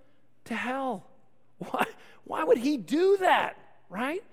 to 0.45 0.55
hell? 0.55 1.05
Why, 1.59 1.85
why 2.23 2.43
would 2.45 2.59
He 2.59 2.77
do 2.77 3.17
that, 3.17 3.57
right? 3.89 4.23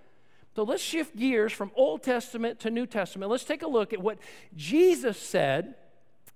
So 0.55 0.63
let's 0.63 0.83
shift 0.83 1.17
gears 1.17 1.53
from 1.53 1.73
Old 1.75 2.05
Testament 2.05 2.61
to 2.61 2.71
New 2.71 2.87
Testament. 2.87 3.31
Let's 3.31 3.45
take 3.45 3.63
a 3.63 3.67
look 3.67 3.93
at 3.93 4.01
what 4.01 4.19
Jesus 4.55 5.19
said. 5.19 5.75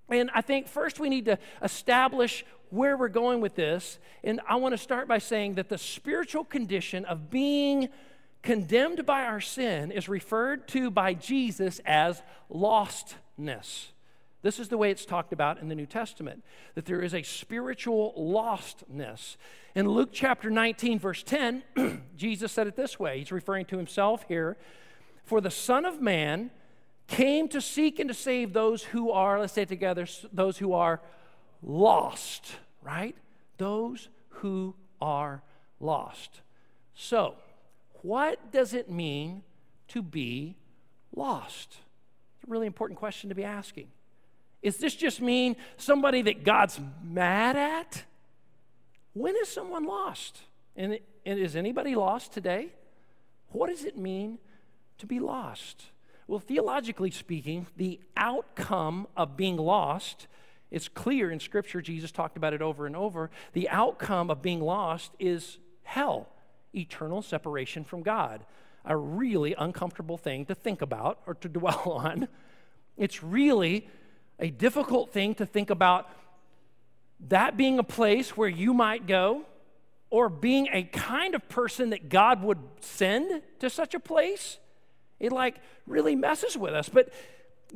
And 0.09 0.31
I 0.35 0.41
think 0.43 0.67
first 0.67 0.99
we 0.99 1.09
need 1.09 1.27
to 1.27 1.39
establish 1.63 2.45
where 2.71 2.97
we're 2.97 3.09
going 3.09 3.41
with 3.41 3.55
this. 3.55 3.99
And 4.25 4.41
I 4.49 4.57
want 4.57 4.73
to 4.75 4.79
start 4.79 5.07
by 5.07 5.19
saying 5.19 5.55
that 5.55 5.69
the 5.69 5.79
spiritual 5.79 6.45
condition 6.45 7.05
of 7.05 7.31
being 7.31 7.89
condemned 8.43 9.05
by 9.07 9.25
our 9.25 9.41
sin 9.41 9.91
is 9.91 10.09
referred 10.09 10.67
to 10.69 10.91
by 10.91 11.15
Jesus 11.15 11.81
as 11.85 12.23
lostness. 12.51 13.89
This 14.43 14.59
is 14.59 14.69
the 14.69 14.79
way 14.79 14.91
it's 14.91 15.05
talked 15.05 15.33
about 15.33 15.61
in 15.61 15.69
the 15.69 15.75
New 15.75 15.87
Testament, 15.87 16.43
that 16.75 16.87
there 16.87 17.03
is 17.03 17.15
a 17.15 17.23
spiritual 17.23 18.15
lostness. 18.19 19.37
In 19.75 19.87
Luke 19.87 20.11
chapter 20.13 20.49
19, 20.49 20.99
verse 20.99 21.23
10, 21.23 21.63
Jesus 22.17 22.51
said 22.51 22.67
it 22.67 22.75
this 22.75 22.99
way. 22.99 23.19
He's 23.19 23.33
referring 23.33 23.67
to 23.67 23.77
himself 23.77 24.25
here. 24.29 24.57
For 25.25 25.43
the 25.43 25.51
Son 25.51 25.85
of 25.85 26.01
Man 26.01 26.51
came 27.07 27.49
to 27.49 27.61
seek 27.61 27.99
and 27.99 28.09
to 28.09 28.15
save 28.15 28.53
those 28.55 28.83
who 28.85 29.11
are, 29.11 29.39
let's 29.39 29.53
say 29.53 29.67
together, 29.67 30.07
those 30.33 30.57
who 30.57 30.73
are 30.73 31.03
lost, 31.63 32.53
right? 32.83 33.17
Those 33.59 34.09
who 34.29 34.75
are 35.03 35.43
lost. 35.81 36.41
So, 36.95 37.35
what 38.03 38.53
does 38.53 38.75
it 38.75 38.91
mean 38.91 39.43
to 39.89 40.03
be 40.03 40.57
lost? 41.15 41.77
It's 42.37 42.49
a 42.49 42.51
really 42.51 42.67
important 42.67 42.99
question 42.99 43.29
to 43.29 43.35
be 43.35 43.45
asking. 43.45 43.89
Is 44.63 44.77
this 44.77 44.95
just 44.95 45.21
mean 45.21 45.57
somebody 45.77 46.23
that 46.23 46.45
God's 46.45 46.81
mad 47.03 47.57
at? 47.57 48.05
When 49.13 49.35
is 49.37 49.49
someone 49.49 49.85
lost? 49.85 50.43
And, 50.77 50.99
and 51.27 51.39
is 51.39 51.57
anybody 51.57 51.95
lost 51.95 52.33
today? 52.33 52.69
What 53.49 53.69
does 53.69 53.85
it 53.85 53.97
mean 53.97 54.39
to 54.99 55.07
be 55.07 55.19
lost? 55.19 55.85
Well, 56.27 56.39
theologically 56.39 57.11
speaking, 57.11 57.67
the 57.77 58.01
outcome 58.17 59.09
of 59.17 59.37
being 59.37 59.57
lost 59.57 60.29
is 60.71 60.89
clear 60.89 61.31
in 61.31 61.41
Scripture. 61.41 61.81
Jesus 61.81 62.13
talked 62.13 62.37
about 62.37 62.55
it 62.55 62.63
over 62.63 62.87
and 62.87 62.95
over. 62.95 63.31
The 63.53 63.69
outcome 63.69 64.31
of 64.31 64.41
being 64.41 64.61
lost 64.61 65.11
is 65.19 65.59
hell 65.83 66.29
eternal 66.75 67.23
separation 67.23 67.85
from 67.85 68.03
God. 68.03 68.45
A 68.85 68.97
really 68.97 69.55
uncomfortable 69.55 70.17
thing 70.17 70.47
to 70.47 70.55
think 70.55 70.83
about 70.83 71.21
or 71.27 71.35
to 71.35 71.49
dwell 71.59 71.93
on. 71.93 72.29
It's 72.97 73.23
really 73.23 73.89
a 74.39 74.51
difficult 74.51 75.13
thing 75.13 75.35
to 75.37 75.47
think 75.47 75.71
about 75.71 76.09
that 77.29 77.57
being 77.57 77.79
a 77.79 77.85
place 77.85 78.37
where 78.37 78.49
you 78.49 78.73
might 78.73 79.07
go 79.07 79.45
or 80.09 80.29
being 80.29 80.69
a 80.73 80.83
kind 80.83 81.35
of 81.35 81.49
person 81.49 81.91
that 81.91 82.09
God 82.09 82.43
would 82.43 82.59
send 82.81 83.43
to 83.61 83.71
such 83.71 83.95
a 83.95 84.01
place. 84.01 84.59
It 85.19 85.33
like 85.33 85.57
really 85.87 86.17
messes 86.17 86.57
with 86.57 86.75
us. 86.75 86.89
But 86.89 87.13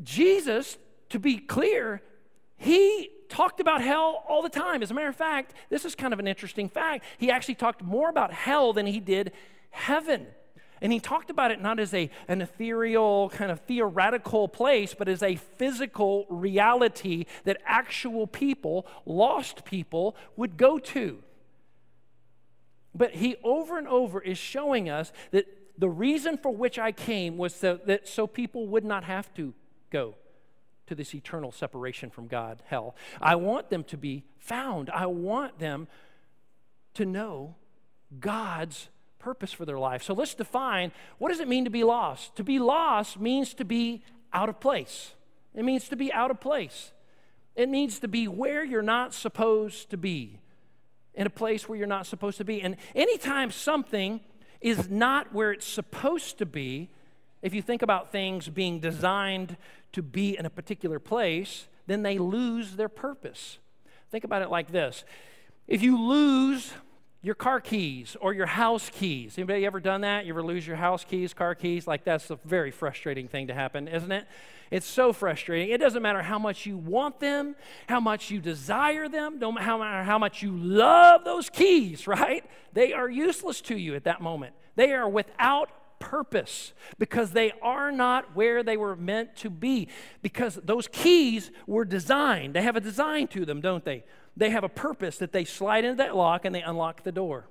Jesus, 0.02 0.78
to 1.10 1.18
be 1.18 1.38
clear, 1.38 2.00
he 2.56 3.10
talked 3.28 3.60
about 3.60 3.82
hell 3.82 4.24
all 4.28 4.42
the 4.42 4.48
time. 4.48 4.82
As 4.82 4.90
a 4.90 4.94
matter 4.94 5.08
of 5.08 5.16
fact, 5.16 5.54
this 5.70 5.84
is 5.84 5.94
kind 5.94 6.12
of 6.12 6.18
an 6.18 6.26
interesting 6.26 6.68
fact. 6.68 7.04
He 7.18 7.30
actually 7.30 7.56
talked 7.56 7.82
more 7.82 8.08
about 8.08 8.32
hell 8.32 8.72
than 8.72 8.86
he 8.86 9.00
did 9.00 9.32
heaven. 9.70 10.26
And 10.80 10.92
he 10.92 11.00
talked 11.00 11.30
about 11.30 11.50
it 11.50 11.62
not 11.62 11.80
as 11.80 11.94
a, 11.94 12.10
an 12.28 12.42
ethereal, 12.42 13.30
kind 13.30 13.50
of 13.50 13.60
theoretical 13.60 14.48
place, 14.48 14.94
but 14.94 15.08
as 15.08 15.22
a 15.22 15.36
physical 15.36 16.26
reality 16.28 17.24
that 17.44 17.58
actual 17.64 18.26
people, 18.26 18.86
lost 19.06 19.64
people, 19.64 20.16
would 20.36 20.56
go 20.56 20.78
to. 20.78 21.22
But 22.94 23.12
he 23.12 23.36
over 23.42 23.78
and 23.78 23.88
over 23.88 24.20
is 24.20 24.38
showing 24.38 24.88
us 24.88 25.12
that 25.30 25.46
the 25.78 25.88
reason 25.88 26.36
for 26.36 26.54
which 26.54 26.78
I 26.78 26.92
came 26.92 27.36
was 27.36 27.54
so 27.54 27.80
that 27.86 28.06
so 28.06 28.26
people 28.26 28.68
would 28.68 28.84
not 28.84 29.04
have 29.04 29.32
to 29.34 29.54
go 29.90 30.14
to 30.86 30.94
this 30.94 31.14
eternal 31.14 31.52
separation 31.52 32.10
from 32.10 32.26
God, 32.26 32.62
hell. 32.66 32.94
I 33.20 33.36
want 33.36 33.70
them 33.70 33.84
to 33.84 33.96
be 33.96 34.24
found. 34.38 34.90
I 34.90 35.06
want 35.06 35.58
them 35.58 35.88
to 36.94 37.04
know 37.04 37.54
God's 38.20 38.88
purpose 39.18 39.52
for 39.52 39.64
their 39.64 39.78
life. 39.78 40.02
So 40.02 40.12
let's 40.14 40.34
define 40.34 40.92
what 41.18 41.30
does 41.30 41.40
it 41.40 41.48
mean 41.48 41.64
to 41.64 41.70
be 41.70 41.84
lost? 41.84 42.36
To 42.36 42.44
be 42.44 42.58
lost 42.58 43.18
means 43.18 43.54
to 43.54 43.64
be 43.64 44.04
out 44.32 44.48
of 44.48 44.60
place. 44.60 45.12
It 45.54 45.64
means 45.64 45.88
to 45.88 45.96
be 45.96 46.12
out 46.12 46.30
of 46.30 46.40
place. 46.40 46.92
It 47.56 47.68
means 47.68 48.00
to 48.00 48.08
be 48.08 48.28
where 48.28 48.64
you're 48.64 48.82
not 48.82 49.14
supposed 49.14 49.90
to 49.90 49.96
be, 49.96 50.40
in 51.14 51.26
a 51.26 51.30
place 51.30 51.68
where 51.68 51.78
you're 51.78 51.86
not 51.86 52.06
supposed 52.06 52.38
to 52.38 52.44
be. 52.44 52.60
And 52.60 52.76
anytime 52.94 53.50
something 53.52 54.20
is 54.60 54.90
not 54.90 55.32
where 55.32 55.52
it's 55.52 55.66
supposed 55.66 56.38
to 56.38 56.46
be, 56.46 56.90
if 57.42 57.54
you 57.54 57.62
think 57.62 57.82
about 57.82 58.10
things 58.10 58.48
being 58.48 58.80
designed 58.80 59.56
to 59.94 60.02
be 60.02 60.36
in 60.38 60.46
a 60.46 60.50
particular 60.50 60.98
place, 60.98 61.68
then 61.86 62.02
they 62.02 62.18
lose 62.18 62.76
their 62.76 62.88
purpose. 62.88 63.58
Think 64.10 64.24
about 64.24 64.42
it 64.42 64.50
like 64.50 64.70
this 64.70 65.04
if 65.66 65.82
you 65.82 66.00
lose 66.00 66.72
your 67.22 67.34
car 67.34 67.58
keys 67.58 68.16
or 68.20 68.34
your 68.34 68.46
house 68.46 68.90
keys. 68.92 69.38
Anybody 69.38 69.64
ever 69.64 69.80
done 69.80 70.02
that? 70.02 70.26
You 70.26 70.34
ever 70.34 70.42
lose 70.42 70.66
your 70.66 70.76
house 70.76 71.04
keys, 71.04 71.32
car 71.32 71.54
keys? 71.54 71.86
Like 71.86 72.04
that's 72.04 72.28
a 72.30 72.38
very 72.44 72.70
frustrating 72.70 73.28
thing 73.28 73.46
to 73.46 73.54
happen, 73.54 73.88
isn't 73.88 74.12
it? 74.12 74.26
It's 74.70 74.86
so 74.86 75.12
frustrating. 75.12 75.70
It 75.70 75.78
doesn't 75.78 76.02
matter 76.02 76.20
how 76.20 76.38
much 76.38 76.66
you 76.66 76.76
want 76.76 77.20
them, 77.20 77.56
how 77.88 78.00
much 78.00 78.30
you 78.30 78.40
desire 78.40 79.08
them, 79.08 79.38
matter 79.38 80.04
how 80.04 80.18
much 80.18 80.42
you 80.42 80.54
love 80.54 81.24
those 81.24 81.48
keys, 81.48 82.06
right? 82.06 82.44
They 82.74 82.92
are 82.92 83.08
useless 83.08 83.62
to 83.62 83.76
you 83.76 83.94
at 83.94 84.04
that 84.04 84.20
moment. 84.20 84.54
They 84.76 84.92
are 84.92 85.08
without 85.08 85.70
purpose 86.04 86.72
because 86.98 87.30
they 87.30 87.52
are 87.62 87.90
not 87.90 88.36
where 88.36 88.62
they 88.62 88.76
were 88.76 88.94
meant 88.94 89.34
to 89.36 89.48
be. 89.48 89.88
Because 90.20 90.60
those 90.62 90.86
keys 90.86 91.50
were 91.66 91.84
designed, 91.84 92.54
they 92.54 92.62
have 92.62 92.76
a 92.76 92.80
design 92.80 93.26
to 93.28 93.44
them, 93.46 93.60
don't 93.60 93.84
they? 93.84 94.04
They 94.36 94.50
have 94.50 94.64
a 94.64 94.68
purpose 94.68 95.18
that 95.18 95.32
they 95.32 95.44
slide 95.44 95.84
into 95.84 95.96
that 95.96 96.14
lock 96.14 96.44
and 96.44 96.54
they 96.54 96.62
unlock 96.62 97.02
the 97.02 97.12
door. 97.12 97.48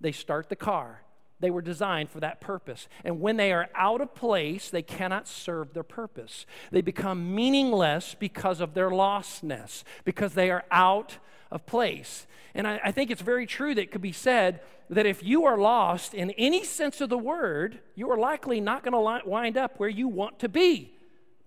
They 0.00 0.12
start 0.12 0.48
the 0.48 0.56
car. 0.56 1.02
They 1.40 1.50
were 1.50 1.62
designed 1.62 2.08
for 2.10 2.20
that 2.20 2.40
purpose. 2.40 2.86
And 3.04 3.20
when 3.20 3.36
they 3.36 3.52
are 3.52 3.68
out 3.74 4.00
of 4.00 4.14
place, 4.14 4.70
they 4.70 4.82
cannot 4.82 5.26
serve 5.26 5.74
their 5.74 5.82
purpose. 5.82 6.46
They 6.70 6.82
become 6.82 7.34
meaningless 7.34 8.14
because 8.16 8.60
of 8.60 8.74
their 8.74 8.90
lostness, 8.90 9.82
because 10.04 10.34
they 10.34 10.52
are 10.52 10.64
out 10.70 11.18
of 11.52 11.66
place. 11.66 12.26
And 12.54 12.66
I, 12.66 12.80
I, 12.84 12.92
think 12.92 13.10
it's 13.10 13.22
very 13.22 13.46
true 13.46 13.74
that 13.74 13.80
it 13.80 13.90
could 13.92 14.02
be 14.02 14.12
said 14.12 14.60
that 14.90 15.06
if 15.06 15.22
you 15.22 15.44
are 15.44 15.56
lost 15.56 16.12
in 16.14 16.30
any 16.32 16.64
sense 16.64 17.00
of 17.00 17.08
the 17.08 17.18
word, 17.18 17.80
you 17.94 18.10
are 18.10 18.18
likely 18.18 18.60
not 18.60 18.82
going 18.82 18.92
to 18.92 19.28
wind 19.28 19.56
up 19.56 19.78
where 19.78 19.88
you 19.88 20.08
want 20.08 20.38
to 20.40 20.48
be 20.48 20.92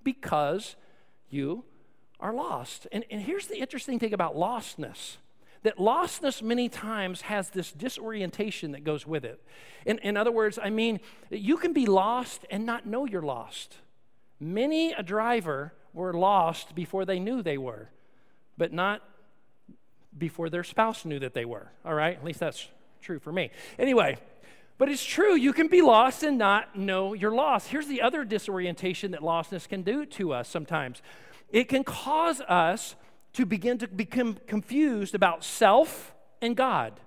because 0.04 0.76
you 1.30 1.63
are 2.20 2.34
lost. 2.34 2.88
And, 2.91 3.04
and 3.12 3.22
here's 3.22 3.48
the 3.48 3.58
interesting 3.58 4.00
thing 4.00 4.13
about 4.13 4.36
lostness 4.36 5.18
that 5.63 5.78
lostness 5.78 6.44
many 6.44 6.70
times 6.70 7.22
has 7.22 7.50
this 7.50 7.72
disorientation 7.72 8.74
that 8.74 8.84
goes 8.84 9.08
with 9.08 9.26
it. 9.26 9.41
In, 9.84 9.98
in 9.98 10.15
other 10.15 10.32
words, 10.32 10.60
I 10.62 10.70
mean, 10.70 11.00
you 11.32 11.58
can 11.58 11.74
be 11.74 11.88
lost 11.88 12.46
and 12.52 12.68
not 12.68 12.86
know 12.86 13.06
you're 13.06 13.24
lost. 13.24 13.78
Many 14.39 14.94
a 14.94 15.02
driver 15.02 15.74
were 15.91 16.13
lost 16.13 16.76
before 16.76 17.04
they 17.04 17.20
knew 17.20 17.41
they 17.41 17.58
were, 17.58 17.89
but 18.60 18.74
not 18.74 19.02
before 20.17 20.49
their 20.49 20.63
spouse 20.63 21.06
knew 21.06 21.19
that 21.19 21.34
they 21.34 21.45
were. 21.45 21.71
All 21.84 21.93
right? 21.93 22.15
At 22.15 22.23
least 22.23 22.39
that's 22.39 22.67
true 23.01 23.19
for 23.19 23.32
me. 23.32 23.51
Anyway, 23.78 24.17
but 24.78 24.89
it's 24.89 25.04
true, 25.04 25.36
you 25.36 25.54
can 25.54 25.67
be 25.67 25.82
lost 25.82 26.23
and 26.23 26.38
not 26.38 26.78
know 26.78 27.13
you're 27.13 27.34
lost. 27.34 27.69
Here's 27.69 27.88
the 27.88 28.01
other 28.01 28.25
disorientation 28.25 29.12
that 29.12 29.21
lostness 29.21 29.67
can 29.67 29.84
do 29.84 30.06
to 30.06 30.34
us 30.34 30.49
sometimes 30.49 31.01
it 31.51 31.69
can 31.69 31.84
cause 31.84 32.41
us 32.41 32.95
to 33.34 33.45
begin 33.45 33.78
to 33.78 33.88
become 33.88 34.38
confused 34.47 35.15
about 35.15 35.43
self 35.43 36.13
and 36.41 36.56
God, 36.56 36.99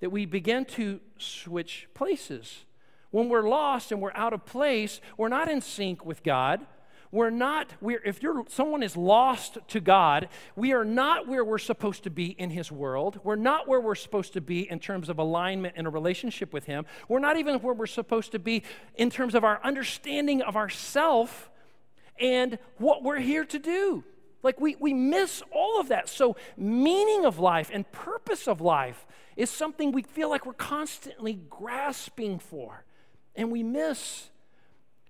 that 0.00 0.10
we 0.10 0.26
begin 0.26 0.64
to 0.66 1.00
switch 1.18 1.88
places. 1.94 2.64
When 3.10 3.28
we're 3.28 3.48
lost 3.48 3.92
and 3.92 4.00
we're 4.00 4.14
out 4.14 4.32
of 4.32 4.44
place, 4.44 5.00
we're 5.16 5.28
not 5.28 5.50
in 5.50 5.60
sync 5.60 6.04
with 6.04 6.22
God. 6.22 6.66
We're 7.12 7.28
not, 7.28 7.70
we're, 7.82 8.02
if 8.02 8.22
you're, 8.22 8.42
someone 8.48 8.82
is 8.82 8.96
lost 8.96 9.58
to 9.68 9.80
God, 9.80 10.30
we 10.56 10.72
are 10.72 10.84
not 10.84 11.28
where 11.28 11.44
we're 11.44 11.58
supposed 11.58 12.04
to 12.04 12.10
be 12.10 12.28
in 12.28 12.48
His 12.48 12.72
world. 12.72 13.20
We're 13.22 13.36
not 13.36 13.68
where 13.68 13.80
we're 13.82 13.94
supposed 13.94 14.32
to 14.32 14.40
be 14.40 14.68
in 14.68 14.80
terms 14.80 15.10
of 15.10 15.18
alignment 15.18 15.74
and 15.76 15.86
a 15.86 15.90
relationship 15.90 16.54
with 16.54 16.64
Him. 16.64 16.86
We're 17.08 17.18
not 17.18 17.36
even 17.36 17.56
where 17.56 17.74
we're 17.74 17.86
supposed 17.86 18.32
to 18.32 18.38
be 18.38 18.62
in 18.94 19.10
terms 19.10 19.34
of 19.34 19.44
our 19.44 19.60
understanding 19.62 20.40
of 20.40 20.56
ourself 20.56 21.50
and 22.18 22.58
what 22.78 23.02
we're 23.02 23.20
here 23.20 23.44
to 23.44 23.58
do. 23.58 24.04
Like 24.42 24.58
we, 24.58 24.76
we 24.80 24.94
miss 24.94 25.42
all 25.52 25.78
of 25.78 25.88
that. 25.88 26.08
So, 26.08 26.36
meaning 26.56 27.26
of 27.26 27.38
life 27.38 27.70
and 27.70 27.90
purpose 27.92 28.48
of 28.48 28.62
life 28.62 29.06
is 29.36 29.50
something 29.50 29.92
we 29.92 30.02
feel 30.02 30.30
like 30.30 30.46
we're 30.46 30.54
constantly 30.54 31.34
grasping 31.50 32.38
for, 32.38 32.84
and 33.36 33.52
we 33.52 33.62
miss 33.62 34.30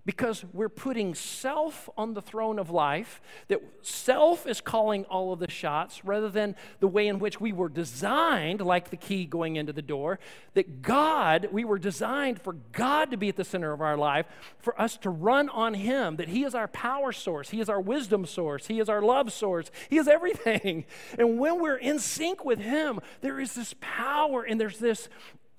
because 0.04 0.44
we're 0.52 0.68
putting 0.68 1.14
self 1.14 1.88
on 1.96 2.14
the 2.14 2.22
throne 2.22 2.58
of 2.58 2.70
life, 2.70 3.20
that 3.48 3.60
self 3.82 4.46
is 4.46 4.60
calling 4.60 5.04
all 5.04 5.32
of 5.32 5.38
the 5.38 5.50
shots 5.50 6.04
rather 6.04 6.28
than 6.28 6.56
the 6.80 6.88
way 6.88 7.06
in 7.06 7.20
which 7.20 7.40
we 7.40 7.52
were 7.52 7.68
designed, 7.68 8.60
like 8.60 8.90
the 8.90 8.96
key 8.96 9.24
going 9.24 9.56
into 9.56 9.72
the 9.72 9.82
door, 9.82 10.18
that 10.54 10.82
God, 10.82 11.48
we 11.52 11.64
were 11.64 11.78
designed 11.78 12.40
for 12.40 12.54
God 12.72 13.12
to 13.12 13.16
be 13.16 13.28
at 13.28 13.36
the 13.36 13.44
center 13.44 13.72
of 13.72 13.80
our 13.80 13.96
life, 13.96 14.26
for 14.58 14.80
us 14.80 14.96
to 14.98 15.10
run 15.10 15.48
on 15.48 15.74
Him, 15.74 16.16
that 16.16 16.28
He 16.28 16.42
is 16.42 16.54
our 16.54 16.68
power 16.68 17.12
source, 17.12 17.50
He 17.50 17.60
is 17.60 17.68
our 17.68 17.80
wisdom 17.80 18.26
source, 18.26 18.66
He 18.66 18.80
is 18.80 18.88
our 18.88 19.02
love 19.02 19.32
source, 19.32 19.70
He 19.88 19.98
is 19.98 20.08
everything. 20.08 20.84
And 21.18 21.38
when 21.38 21.60
we're 21.60 21.76
in 21.76 21.98
sync 21.98 22.44
with 22.44 22.58
Him, 22.58 23.00
there 23.20 23.38
is 23.38 23.54
this 23.54 23.74
power 23.80 24.42
and 24.42 24.60
there's 24.60 24.78
this 24.78 25.08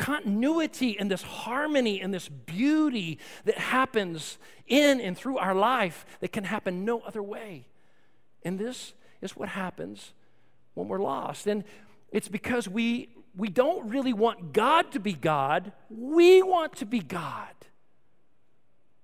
continuity 0.04 1.00
and 1.00 1.10
this 1.10 1.22
harmony 1.22 2.02
and 2.02 2.14
this 2.14 2.28
beauty 2.28 3.18
that 3.46 3.58
happens 3.58 4.38
in 4.68 5.00
and 5.00 5.18
through 5.18 5.38
our 5.38 5.56
life 5.56 6.06
that 6.20 6.34
can 6.34 6.44
happen 6.44 6.84
no 6.84 7.00
other 7.00 7.24
way. 7.24 7.66
And 8.44 8.60
this 8.60 8.94
is 9.22 9.38
what 9.38 9.48
happens 9.48 10.12
when 10.74 10.90
we're 10.90 11.00
lost. 11.00 11.48
And 11.48 11.64
it's 12.12 12.28
because 12.28 12.68
we, 12.68 13.16
we 13.38 13.48
don't 13.48 13.90
really 13.90 14.12
want 14.12 14.52
God 14.52 14.92
to 14.92 15.00
be 15.00 15.14
God, 15.14 15.72
we 15.90 16.44
want 16.44 16.76
to 16.78 16.86
be 16.86 17.00
God. 17.00 17.48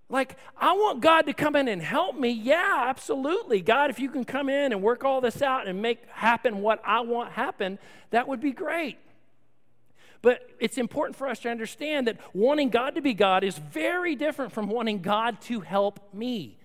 Like, 0.10 0.36
I 0.58 0.74
want 0.74 1.00
God 1.00 1.28
to 1.28 1.34
come 1.34 1.56
in 1.56 1.70
and 1.70 1.82
help 1.82 2.18
me. 2.18 2.30
Yeah, 2.32 2.84
absolutely. 2.88 3.62
God, 3.62 3.90
if 3.90 4.00
you 4.00 4.10
can 4.10 4.26
come 4.26 4.50
in 4.50 4.74
and 4.74 4.82
work 4.82 5.06
all 5.06 5.22
this 5.22 5.42
out 5.42 5.66
and 5.66 5.82
make 5.82 6.00
happen 6.10 6.62
what 6.62 6.82
I 6.84 7.00
want 7.02 7.32
happen, 7.32 7.80
that 8.10 8.28
would 8.28 8.42
be 8.42 8.52
great. 8.52 8.98
But 10.21 10.49
it's 10.60 10.77
important 10.77 11.15
for 11.15 11.27
us 11.27 11.39
to 11.39 11.49
understand 11.49 12.08
that 12.08 12.17
wanting 12.34 12.69
God 12.69 12.95
to 12.95 13.01
be 13.01 13.13
God 13.13 13.43
is 13.43 13.58
very 13.58 14.15
different 14.15 14.51
from 14.51 14.67
wanting 14.67 15.01
God 15.01 15.39
to 15.41 15.62
help 15.62 16.13
me. 16.13 16.58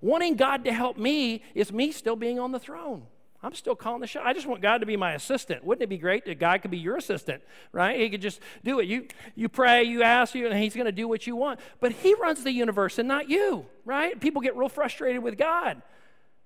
Wanting 0.00 0.34
God 0.34 0.64
to 0.64 0.72
help 0.72 0.96
me 0.96 1.42
is 1.54 1.72
me 1.72 1.92
still 1.92 2.16
being 2.16 2.40
on 2.40 2.50
the 2.50 2.58
throne. 2.58 3.06
I'm 3.44 3.54
still 3.54 3.74
calling 3.74 4.00
the 4.00 4.06
shot. 4.06 4.24
I 4.24 4.32
just 4.32 4.46
want 4.46 4.62
God 4.62 4.78
to 4.78 4.86
be 4.86 4.96
my 4.96 5.14
assistant. 5.14 5.64
Wouldn't 5.64 5.82
it 5.82 5.88
be 5.88 5.98
great 5.98 6.24
that 6.26 6.38
God 6.38 6.62
could 6.62 6.70
be 6.70 6.78
your 6.78 6.96
assistant, 6.96 7.42
right? 7.72 7.98
He 7.98 8.08
could 8.08 8.22
just 8.22 8.40
do 8.62 8.78
it. 8.78 8.86
You 8.86 9.06
you 9.34 9.48
pray, 9.48 9.82
you 9.82 10.04
ask 10.04 10.34
you, 10.34 10.46
and 10.46 10.56
he's 10.56 10.74
going 10.74 10.86
to 10.86 10.92
do 10.92 11.08
what 11.08 11.26
you 11.26 11.34
want. 11.34 11.58
But 11.80 11.92
he 11.92 12.14
runs 12.14 12.44
the 12.44 12.52
universe 12.52 12.98
and 12.98 13.08
not 13.08 13.28
you, 13.28 13.66
right? 13.84 14.18
People 14.20 14.42
get 14.42 14.56
real 14.56 14.68
frustrated 14.68 15.22
with 15.22 15.36
God 15.36 15.82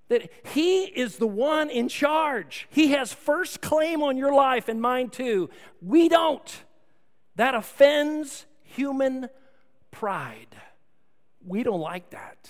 that 0.09 0.29
He 0.53 0.83
is 0.85 1.17
the 1.17 1.27
one 1.27 1.69
in 1.69 1.89
charge. 1.89 2.67
He 2.69 2.89
has 2.91 3.13
first 3.13 3.61
claim 3.61 4.01
on 4.01 4.17
your 4.17 4.33
life 4.33 4.69
and 4.69 4.81
mine 4.81 5.09
too. 5.09 5.49
We 5.81 6.09
don't. 6.09 6.63
That 7.35 7.55
offends 7.55 8.45
human 8.63 9.29
pride. 9.91 10.55
We 11.45 11.63
don't 11.63 11.79
like 11.79 12.09
that. 12.11 12.49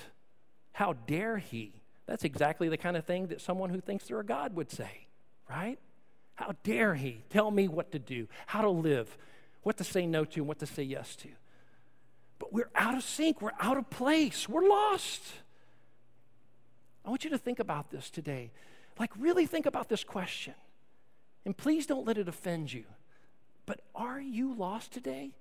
How 0.71 0.93
dare 0.93 1.37
He? 1.37 1.81
That's 2.05 2.23
exactly 2.23 2.69
the 2.69 2.77
kind 2.77 2.95
of 2.95 3.05
thing 3.05 3.27
that 3.27 3.41
someone 3.41 3.69
who 3.69 3.81
thinks 3.81 4.05
they're 4.05 4.19
a 4.19 4.25
God 4.25 4.55
would 4.55 4.71
say, 4.71 5.07
right? 5.49 5.77
How 6.35 6.53
dare 6.63 6.95
He 6.95 7.23
tell 7.29 7.51
me 7.51 7.67
what 7.67 7.91
to 7.91 7.99
do, 7.99 8.27
how 8.45 8.61
to 8.61 8.69
live, 8.69 9.17
what 9.63 9.77
to 9.77 9.83
say 9.83 10.05
no 10.05 10.23
to, 10.23 10.39
and 10.39 10.47
what 10.47 10.59
to 10.59 10.65
say 10.65 10.83
yes 10.83 11.15
to? 11.17 11.29
But 12.39 12.53
we're 12.53 12.69
out 12.75 12.95
of 12.95 13.03
sync, 13.03 13.41
we're 13.41 13.51
out 13.59 13.77
of 13.77 13.89
place, 13.89 14.47
we're 14.47 14.67
lost. 14.67 15.21
I 17.07 17.09
want 17.09 17.23
you 17.23 17.29
to 17.29 17.37
think 17.37 17.59
about 17.59 17.89
this 17.89 18.09
today. 18.09 18.51
Like, 18.99 19.11
really 19.17 19.45
think 19.45 19.65
about 19.65 19.87
this 19.87 20.03
question. 20.03 20.55
And 21.45 21.55
please 21.55 21.85
don't 21.85 22.05
let 22.05 22.17
it 22.17 22.27
offend 22.27 22.73
you. 22.73 22.83
But 23.65 23.79
are 23.95 24.19
you 24.19 24.53
lost 24.53 24.91
today? 24.91 25.31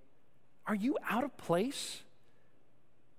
Are 0.69 0.77
you 0.77 0.97
out 1.11 1.25
of 1.25 1.37
place? 1.37 2.05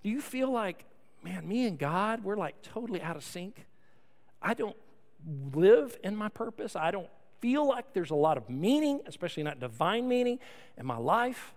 Do 0.02 0.10
you 0.10 0.22
feel 0.22 0.50
like, 0.50 0.86
man, 1.24 1.46
me 1.46 1.68
and 1.68 1.78
God, 1.78 2.24
we're 2.24 2.38
like 2.38 2.62
totally 2.62 3.02
out 3.02 3.18
of 3.18 3.24
sync? 3.26 3.66
I 4.42 4.54
don't 4.54 4.78
live 5.54 5.98
in 6.02 6.16
my 6.16 6.30
purpose. 6.30 6.78
I 6.78 6.92
don't 6.92 7.10
feel 7.42 7.68
like 7.68 7.94
there's 7.94 8.12
a 8.12 8.16
lot 8.16 8.38
of 8.38 8.50
meaning, 8.50 9.02
especially 9.08 9.44
not 9.44 9.60
divine 9.60 10.08
meaning, 10.08 10.40
in 10.78 10.86
my 10.86 10.98
life. 10.98 11.54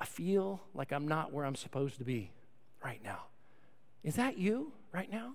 I 0.00 0.06
feel 0.06 0.62
like 0.74 0.92
I'm 0.92 1.06
not 1.06 1.30
where 1.30 1.44
I'm 1.44 1.56
supposed 1.56 1.98
to 1.98 2.04
be 2.04 2.30
right 2.82 3.04
now. 3.04 3.24
Is 4.02 4.14
that 4.14 4.38
you 4.38 4.72
right 4.92 5.10
now? 5.10 5.34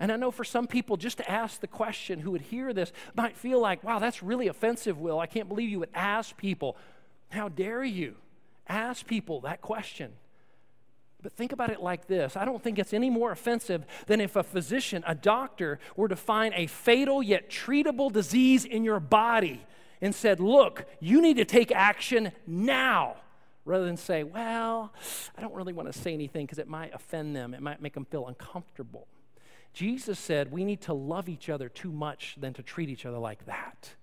And 0.00 0.10
I 0.10 0.16
know 0.16 0.30
for 0.30 0.44
some 0.44 0.66
people, 0.66 0.96
just 0.96 1.18
to 1.18 1.30
ask 1.30 1.60
the 1.60 1.68
question 1.68 2.18
who 2.18 2.32
would 2.32 2.40
hear 2.40 2.72
this 2.72 2.92
might 3.14 3.36
feel 3.36 3.60
like, 3.60 3.84
wow, 3.84 4.00
that's 4.00 4.22
really 4.22 4.48
offensive, 4.48 4.98
Will. 4.98 5.20
I 5.20 5.26
can't 5.26 5.48
believe 5.48 5.68
you 5.68 5.78
would 5.78 5.90
ask 5.94 6.36
people. 6.36 6.76
How 7.30 7.48
dare 7.48 7.84
you 7.84 8.16
ask 8.68 9.06
people 9.06 9.42
that 9.42 9.60
question? 9.60 10.12
But 11.22 11.32
think 11.34 11.52
about 11.52 11.70
it 11.70 11.80
like 11.80 12.08
this 12.08 12.36
I 12.36 12.44
don't 12.44 12.62
think 12.62 12.78
it's 12.78 12.92
any 12.92 13.10
more 13.10 13.30
offensive 13.30 13.84
than 14.06 14.20
if 14.20 14.34
a 14.34 14.42
physician, 14.42 15.04
a 15.06 15.14
doctor, 15.14 15.78
were 15.94 16.08
to 16.08 16.16
find 16.16 16.52
a 16.56 16.66
fatal 16.66 17.22
yet 17.22 17.48
treatable 17.48 18.12
disease 18.12 18.64
in 18.64 18.82
your 18.82 18.98
body 18.98 19.64
and 20.00 20.14
said, 20.14 20.40
Look, 20.40 20.84
you 20.98 21.22
need 21.22 21.36
to 21.36 21.44
take 21.44 21.70
action 21.70 22.32
now 22.44 23.16
rather 23.64 23.84
than 23.84 23.96
say, 23.96 24.24
well, 24.24 24.92
I 25.36 25.40
don't 25.40 25.54
really 25.54 25.72
want 25.72 25.92
to 25.92 25.98
say 25.98 26.12
anything 26.12 26.46
because 26.46 26.58
it 26.58 26.68
might 26.68 26.92
offend 26.94 27.36
them, 27.36 27.54
it 27.54 27.62
might 27.62 27.80
make 27.80 27.94
them 27.94 28.04
feel 28.04 28.26
uncomfortable. 28.26 29.06
Jesus 29.72 30.18
said 30.18 30.52
we 30.52 30.64
need 30.64 30.82
to 30.82 30.92
love 30.92 31.28
each 31.28 31.48
other 31.48 31.68
too 31.68 31.92
much 31.92 32.36
than 32.38 32.52
to 32.54 32.62
treat 32.62 32.88
each 32.88 33.06
other 33.06 33.18
like 33.18 33.46
that. 33.46 33.94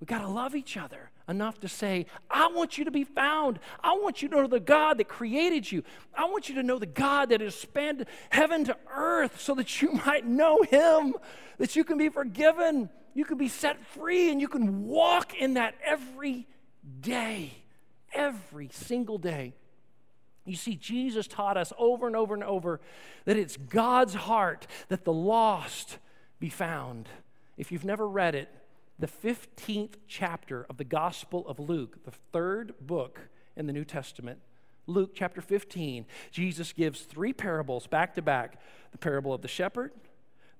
We 0.00 0.06
got 0.06 0.20
to 0.20 0.28
love 0.28 0.54
each 0.54 0.76
other 0.76 1.10
enough 1.28 1.60
to 1.60 1.68
say, 1.68 2.06
I 2.30 2.48
want 2.48 2.78
you 2.78 2.84
to 2.84 2.90
be 2.90 3.04
found. 3.04 3.58
I 3.82 3.94
want 3.94 4.22
you 4.22 4.28
to 4.28 4.36
know 4.36 4.46
the 4.46 4.60
God 4.60 4.98
that 4.98 5.08
created 5.08 5.70
you. 5.70 5.82
I 6.14 6.26
want 6.26 6.48
you 6.48 6.54
to 6.56 6.62
know 6.62 6.78
the 6.78 6.86
God 6.86 7.30
that 7.30 7.40
has 7.40 7.54
spanned 7.54 8.06
heaven 8.30 8.64
to 8.64 8.76
earth 8.94 9.40
so 9.40 9.54
that 9.56 9.82
you 9.82 9.92
might 10.06 10.24
know 10.24 10.62
Him, 10.62 11.14
that 11.58 11.74
you 11.74 11.82
can 11.82 11.98
be 11.98 12.08
forgiven, 12.08 12.90
you 13.14 13.24
can 13.24 13.38
be 13.38 13.48
set 13.48 13.84
free, 13.86 14.30
and 14.30 14.40
you 14.40 14.48
can 14.48 14.86
walk 14.86 15.34
in 15.34 15.54
that 15.54 15.74
every 15.84 16.46
day, 17.00 17.52
every 18.12 18.68
single 18.72 19.18
day. 19.18 19.54
You 20.44 20.56
see, 20.56 20.76
Jesus 20.76 21.26
taught 21.26 21.56
us 21.56 21.72
over 21.78 22.06
and 22.06 22.16
over 22.16 22.34
and 22.34 22.42
over 22.42 22.80
that 23.26 23.36
it's 23.36 23.56
God's 23.56 24.14
heart 24.14 24.66
that 24.88 25.04
the 25.04 25.12
lost 25.12 25.98
be 26.40 26.48
found. 26.48 27.08
If 27.56 27.70
you've 27.70 27.84
never 27.84 28.08
read 28.08 28.34
it, 28.34 28.48
the 28.98 29.06
15th 29.06 29.94
chapter 30.06 30.66
of 30.68 30.76
the 30.76 30.84
Gospel 30.84 31.46
of 31.46 31.58
Luke, 31.58 32.04
the 32.04 32.12
third 32.32 32.74
book 32.80 33.28
in 33.56 33.66
the 33.66 33.72
New 33.72 33.84
Testament. 33.84 34.40
Luke 34.86 35.10
chapter 35.14 35.40
15, 35.40 36.06
Jesus 36.30 36.72
gives 36.72 37.02
three 37.02 37.32
parables 37.32 37.86
back 37.86 38.14
to 38.14 38.22
back 38.22 38.58
the 38.90 38.98
parable 38.98 39.34
of 39.34 39.42
the 39.42 39.48
shepherd, 39.48 39.92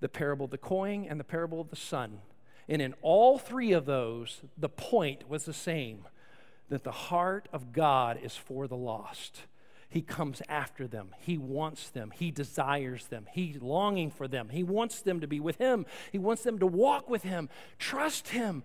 the 0.00 0.08
parable 0.08 0.44
of 0.44 0.50
the 0.50 0.58
coin, 0.58 1.06
and 1.08 1.18
the 1.18 1.24
parable 1.24 1.60
of 1.60 1.70
the 1.70 1.76
son. 1.76 2.18
And 2.68 2.82
in 2.82 2.94
all 3.00 3.38
three 3.38 3.72
of 3.72 3.86
those, 3.86 4.42
the 4.56 4.68
point 4.68 5.28
was 5.28 5.44
the 5.44 5.54
same 5.54 6.04
that 6.68 6.84
the 6.84 6.92
heart 6.92 7.48
of 7.52 7.72
God 7.72 8.18
is 8.22 8.36
for 8.36 8.66
the 8.66 8.76
lost. 8.76 9.42
He 9.88 10.02
comes 10.02 10.42
after 10.48 10.86
them. 10.86 11.14
He 11.18 11.38
wants 11.38 11.88
them. 11.88 12.12
He 12.14 12.30
desires 12.30 13.06
them. 13.06 13.26
He's 13.32 13.60
longing 13.62 14.10
for 14.10 14.28
them. 14.28 14.50
He 14.50 14.62
wants 14.62 15.00
them 15.00 15.20
to 15.20 15.26
be 15.26 15.40
with 15.40 15.56
Him. 15.56 15.86
He 16.12 16.18
wants 16.18 16.42
them 16.42 16.58
to 16.58 16.66
walk 16.66 17.08
with 17.08 17.22
Him, 17.22 17.48
trust 17.78 18.28
Him. 18.28 18.64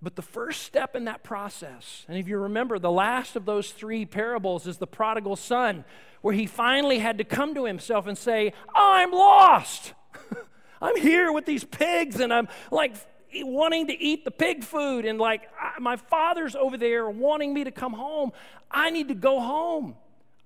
But 0.00 0.16
the 0.16 0.22
first 0.22 0.62
step 0.62 0.96
in 0.96 1.04
that 1.04 1.22
process, 1.22 2.04
and 2.08 2.18
if 2.18 2.26
you 2.26 2.36
remember, 2.36 2.78
the 2.78 2.90
last 2.90 3.36
of 3.36 3.44
those 3.44 3.70
three 3.70 4.04
parables 4.04 4.66
is 4.66 4.78
the 4.78 4.86
prodigal 4.86 5.36
son, 5.36 5.84
where 6.22 6.34
he 6.34 6.46
finally 6.46 6.98
had 6.98 7.18
to 7.18 7.24
come 7.24 7.54
to 7.54 7.66
himself 7.66 8.08
and 8.08 8.18
say, 8.18 8.52
I'm 8.74 9.12
lost. 9.12 9.94
I'm 10.82 10.96
here 10.96 11.30
with 11.32 11.46
these 11.46 11.62
pigs, 11.62 12.18
and 12.18 12.32
I'm 12.32 12.48
like 12.72 12.96
wanting 13.34 13.86
to 13.88 14.00
eat 14.00 14.24
the 14.24 14.30
pig 14.30 14.64
food, 14.64 15.04
and 15.04 15.18
like 15.18 15.42
my 15.80 15.96
father's 15.96 16.54
over 16.54 16.76
there 16.76 17.08
wanting 17.08 17.54
me 17.54 17.64
to 17.64 17.70
come 17.70 17.92
home. 17.92 18.32
I 18.70 18.90
need 18.90 19.08
to 19.08 19.14
go 19.14 19.40
home. 19.40 19.96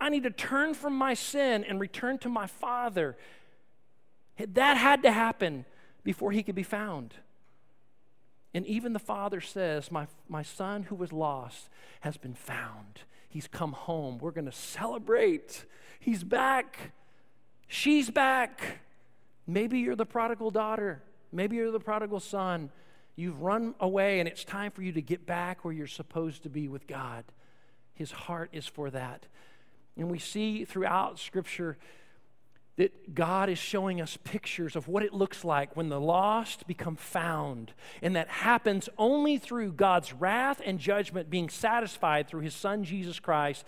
I 0.00 0.08
need 0.08 0.24
to 0.24 0.30
turn 0.30 0.74
from 0.74 0.94
my 0.94 1.14
sin 1.14 1.64
and 1.64 1.80
return 1.80 2.18
to 2.18 2.28
my 2.28 2.46
Father. 2.46 3.16
That 4.38 4.76
had 4.76 5.02
to 5.04 5.10
happen 5.10 5.64
before 6.04 6.32
he 6.32 6.42
could 6.42 6.54
be 6.54 6.62
found. 6.62 7.14
And 8.52 8.66
even 8.66 8.92
the 8.92 8.98
Father 8.98 9.40
says, 9.40 9.90
My, 9.90 10.06
my 10.28 10.42
son 10.42 10.84
who 10.84 10.94
was 10.94 11.12
lost 11.12 11.68
has 12.00 12.16
been 12.16 12.34
found. 12.34 13.00
He's 13.28 13.48
come 13.48 13.72
home. 13.72 14.18
We're 14.18 14.30
going 14.30 14.46
to 14.46 14.52
celebrate. 14.52 15.64
He's 15.98 16.24
back. 16.24 16.92
She's 17.68 18.10
back. 18.10 18.80
Maybe 19.46 19.78
you're 19.78 19.96
the 19.96 20.06
prodigal 20.06 20.50
daughter. 20.50 21.02
Maybe 21.36 21.56
you're 21.56 21.70
the 21.70 21.78
prodigal 21.78 22.20
son. 22.20 22.70
You've 23.14 23.42
run 23.42 23.74
away, 23.78 24.20
and 24.20 24.28
it's 24.28 24.44
time 24.44 24.70
for 24.70 24.82
you 24.82 24.92
to 24.92 25.02
get 25.02 25.26
back 25.26 25.64
where 25.64 25.74
you're 25.74 25.86
supposed 25.86 26.42
to 26.44 26.48
be 26.48 26.66
with 26.66 26.86
God. 26.86 27.24
His 27.94 28.10
heart 28.10 28.50
is 28.52 28.66
for 28.66 28.90
that. 28.90 29.26
And 29.96 30.10
we 30.10 30.18
see 30.18 30.64
throughout 30.64 31.18
Scripture 31.18 31.76
that 32.76 33.14
God 33.14 33.48
is 33.48 33.58
showing 33.58 34.02
us 34.02 34.18
pictures 34.22 34.76
of 34.76 34.86
what 34.86 35.02
it 35.02 35.14
looks 35.14 35.44
like 35.44 35.76
when 35.76 35.88
the 35.88 36.00
lost 36.00 36.66
become 36.66 36.96
found. 36.96 37.72
And 38.02 38.16
that 38.16 38.28
happens 38.28 38.88
only 38.98 39.38
through 39.38 39.72
God's 39.72 40.12
wrath 40.12 40.60
and 40.64 40.78
judgment 40.78 41.30
being 41.30 41.48
satisfied 41.48 42.28
through 42.28 42.42
his 42.42 42.54
son 42.54 42.84
Jesus 42.84 43.18
Christ. 43.18 43.64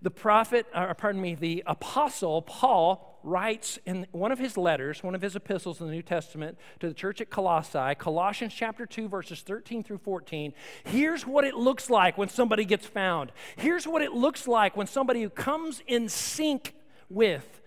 The 0.00 0.12
prophet, 0.12 0.66
or 0.74 0.94
pardon 0.94 1.20
me, 1.20 1.34
the 1.34 1.64
apostle 1.66 2.42
Paul 2.42 3.11
writes 3.24 3.78
in 3.86 4.06
one 4.12 4.32
of 4.32 4.38
his 4.38 4.56
letters, 4.56 5.02
one 5.02 5.14
of 5.14 5.22
his 5.22 5.36
epistles 5.36 5.80
in 5.80 5.86
the 5.86 5.92
New 5.92 6.02
Testament 6.02 6.58
to 6.80 6.88
the 6.88 6.94
church 6.94 7.20
at 7.20 7.30
Colossae, 7.30 7.94
Colossians 7.98 8.54
chapter 8.54 8.86
2, 8.86 9.08
verses 9.08 9.40
13 9.40 9.82
through 9.82 9.98
14. 9.98 10.52
Here's 10.84 11.26
what 11.26 11.44
it 11.44 11.54
looks 11.54 11.90
like 11.90 12.18
when 12.18 12.28
somebody 12.28 12.64
gets 12.64 12.86
found. 12.86 13.32
Here's 13.56 13.86
what 13.86 14.02
it 14.02 14.12
looks 14.12 14.46
like 14.46 14.76
when 14.76 14.86
somebody 14.86 15.22
who 15.22 15.30
comes 15.30 15.82
in 15.86 16.08
sync 16.08 16.74
with 17.08 17.60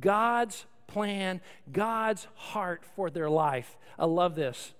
God's 0.00 0.66
plan, 0.86 1.40
God's 1.70 2.26
heart 2.34 2.84
for 2.96 3.10
their 3.10 3.30
life. 3.30 3.76
I 3.98 4.06
love 4.06 4.34
this. 4.34 4.72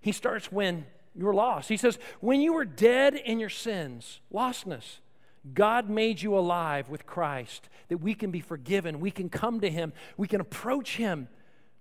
He 0.00 0.12
starts 0.12 0.50
when 0.50 0.86
you're 1.14 1.34
lost. 1.34 1.68
He 1.68 1.76
says, 1.76 1.98
When 2.20 2.40
you 2.40 2.52
were 2.52 2.64
dead 2.64 3.14
in 3.14 3.38
your 3.38 3.48
sins, 3.48 4.20
lostness, 4.32 4.98
God 5.54 5.90
made 5.90 6.22
you 6.22 6.36
alive 6.36 6.88
with 6.88 7.06
Christ, 7.06 7.68
that 7.88 7.98
we 7.98 8.14
can 8.14 8.30
be 8.30 8.40
forgiven, 8.40 9.00
we 9.00 9.10
can 9.10 9.28
come 9.28 9.60
to 9.60 9.70
Him, 9.70 9.92
we 10.16 10.28
can 10.28 10.40
approach 10.40 10.96
Him, 10.96 11.28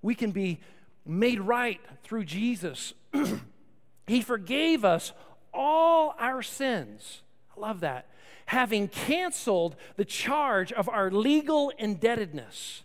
we 0.02 0.16
can 0.16 0.32
be 0.32 0.60
made 1.06 1.40
right 1.40 1.80
through 2.04 2.26
Jesus. 2.26 2.94
he 4.08 4.22
forgave 4.22 4.86
us 4.86 5.14
all 5.54 6.16
our 6.20 6.42
sins. 6.42 7.22
I 7.56 7.60
love 7.60 7.82
that. 7.82 8.08
Having 8.48 8.90
canceled 8.90 9.76
the 9.96 10.06
charge 10.06 10.72
of 10.72 10.90
our 10.90 11.12
legal 11.12 11.72
indebtedness. 11.78 12.84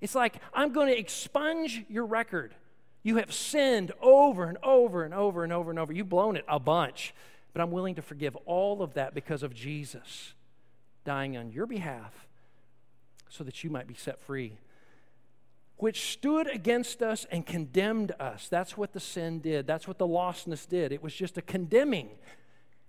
It's 0.00 0.14
like, 0.14 0.36
I'm 0.52 0.72
going 0.72 0.88
to 0.88 0.98
expunge 0.98 1.84
your 1.88 2.06
record. 2.06 2.54
You 3.02 3.16
have 3.16 3.32
sinned 3.32 3.92
over 4.00 4.44
and 4.44 4.58
over 4.62 5.04
and 5.04 5.12
over 5.12 5.44
and 5.44 5.52
over 5.52 5.70
and 5.70 5.78
over. 5.78 5.92
You've 5.92 6.08
blown 6.08 6.36
it 6.36 6.44
a 6.48 6.58
bunch. 6.58 7.14
But 7.54 7.62
I'm 7.62 7.70
willing 7.70 7.94
to 7.94 8.02
forgive 8.02 8.36
all 8.44 8.82
of 8.82 8.94
that 8.94 9.14
because 9.14 9.42
of 9.42 9.54
Jesus 9.54 10.34
dying 11.04 11.36
on 11.36 11.50
your 11.50 11.66
behalf 11.66 12.26
so 13.28 13.44
that 13.44 13.64
you 13.64 13.70
might 13.70 13.86
be 13.86 13.94
set 13.94 14.20
free. 14.20 14.58
Which 15.76 16.12
stood 16.12 16.48
against 16.48 17.00
us 17.00 17.26
and 17.30 17.46
condemned 17.46 18.12
us. 18.20 18.48
That's 18.48 18.76
what 18.76 18.92
the 18.92 19.00
sin 19.00 19.38
did. 19.38 19.66
That's 19.66 19.88
what 19.88 19.98
the 19.98 20.06
lostness 20.06 20.68
did. 20.68 20.92
It 20.92 21.02
was 21.02 21.14
just 21.14 21.38
a 21.38 21.42
condemning. 21.42 22.10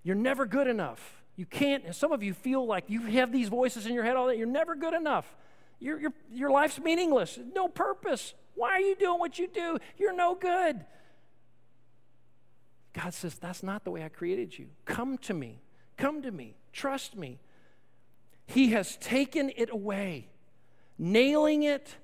You're 0.03 0.15
never 0.15 0.45
good 0.45 0.67
enough. 0.67 1.23
You 1.35 1.45
can't, 1.45 1.95
some 1.95 2.11
of 2.11 2.23
you 2.23 2.33
feel 2.33 2.65
like 2.65 2.85
you 2.87 3.01
have 3.01 3.31
these 3.31 3.49
voices 3.49 3.85
in 3.85 3.93
your 3.93 4.03
head 4.03 4.15
all 4.15 4.27
that. 4.27 4.37
You're 4.37 4.47
never 4.47 4.75
good 4.75 4.93
enough. 4.93 5.35
Your, 5.79 5.99
your, 5.99 6.13
your 6.31 6.51
life's 6.51 6.79
meaningless, 6.79 7.37
no 7.53 7.67
purpose. 7.67 8.33
Why 8.55 8.71
are 8.71 8.79
you 8.79 8.95
doing 8.95 9.19
what 9.19 9.37
you 9.37 9.47
do? 9.47 9.77
You're 9.97 10.15
no 10.15 10.33
good. 10.35 10.85
God 12.95 13.13
says, 13.13 13.35
That's 13.35 13.61
not 13.61 13.83
the 13.83 13.91
way 13.91 14.03
I 14.03 14.09
created 14.09 14.57
you. 14.57 14.67
Come 14.85 15.17
to 15.19 15.33
me. 15.33 15.61
Come 15.97 16.21
to 16.21 16.31
me. 16.31 16.55
Trust 16.71 17.15
me. 17.15 17.39
He 18.47 18.69
has 18.69 18.97
taken 18.97 19.51
it 19.55 19.69
away, 19.69 20.29
nailing 20.97 21.63
it 21.63 21.97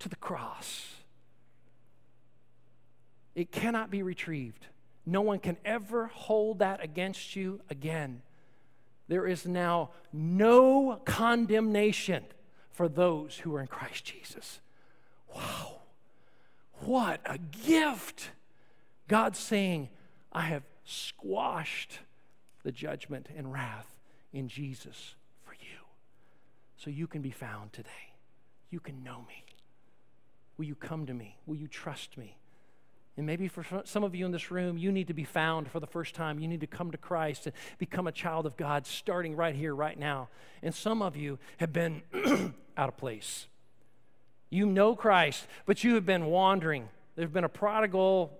to 0.00 0.08
the 0.08 0.16
cross. 0.16 0.94
It 3.34 3.50
cannot 3.50 3.90
be 3.90 4.02
retrieved. 4.02 4.66
No 5.06 5.22
one 5.22 5.38
can 5.38 5.56
ever 5.64 6.08
hold 6.08 6.58
that 6.58 6.84
against 6.84 7.34
you 7.34 7.60
again. 7.70 8.22
There 9.08 9.26
is 9.26 9.46
now 9.46 9.90
no 10.12 11.00
condemnation 11.04 12.24
for 12.70 12.88
those 12.88 13.38
who 13.38 13.54
are 13.54 13.60
in 13.60 13.66
Christ 13.66 14.04
Jesus. 14.04 14.60
Wow. 15.34 15.80
What 16.80 17.20
a 17.24 17.38
gift. 17.38 18.30
God's 19.08 19.38
saying, 19.38 19.88
I 20.32 20.42
have 20.42 20.62
squashed 20.84 22.00
the 22.62 22.72
judgment 22.72 23.28
and 23.36 23.52
wrath 23.52 23.94
in 24.32 24.48
Jesus 24.48 25.14
for 25.44 25.54
you. 25.54 25.78
So 26.76 26.90
you 26.90 27.06
can 27.06 27.22
be 27.22 27.30
found 27.30 27.72
today. 27.72 28.14
You 28.70 28.80
can 28.80 29.02
know 29.02 29.24
me. 29.26 29.44
Will 30.56 30.66
you 30.66 30.74
come 30.74 31.06
to 31.06 31.14
me? 31.14 31.36
Will 31.46 31.56
you 31.56 31.68
trust 31.68 32.18
me? 32.18 32.36
And 33.16 33.26
maybe 33.26 33.48
for 33.48 33.64
some 33.84 34.04
of 34.04 34.14
you 34.14 34.24
in 34.26 34.30
this 34.30 34.50
room, 34.50 34.78
you 34.78 34.92
need 34.92 35.08
to 35.08 35.14
be 35.14 35.24
found 35.24 35.68
for 35.68 35.80
the 35.80 35.88
first 35.88 36.14
time. 36.14 36.38
You 36.38 36.46
need 36.46 36.60
to 36.60 36.68
come 36.68 36.92
to 36.92 36.98
Christ 36.98 37.46
and 37.46 37.54
become 37.78 38.06
a 38.06 38.12
child 38.12 38.46
of 38.46 38.56
God 38.56 38.86
starting 38.86 39.34
right 39.34 39.56
here, 39.56 39.74
right 39.74 39.98
now. 39.98 40.28
And 40.62 40.72
some 40.72 41.02
of 41.02 41.16
you 41.16 41.40
have 41.56 41.72
been 41.72 42.02
out 42.76 42.88
of 42.88 42.96
place. 42.96 43.48
You 44.50 44.66
know 44.66 44.94
Christ, 44.94 45.48
but 45.66 45.82
you 45.82 45.94
have 45.94 46.06
been 46.06 46.26
wandering. 46.26 46.88
There's 47.16 47.30
been 47.30 47.42
a 47.44 47.48
prodigal 47.48 48.38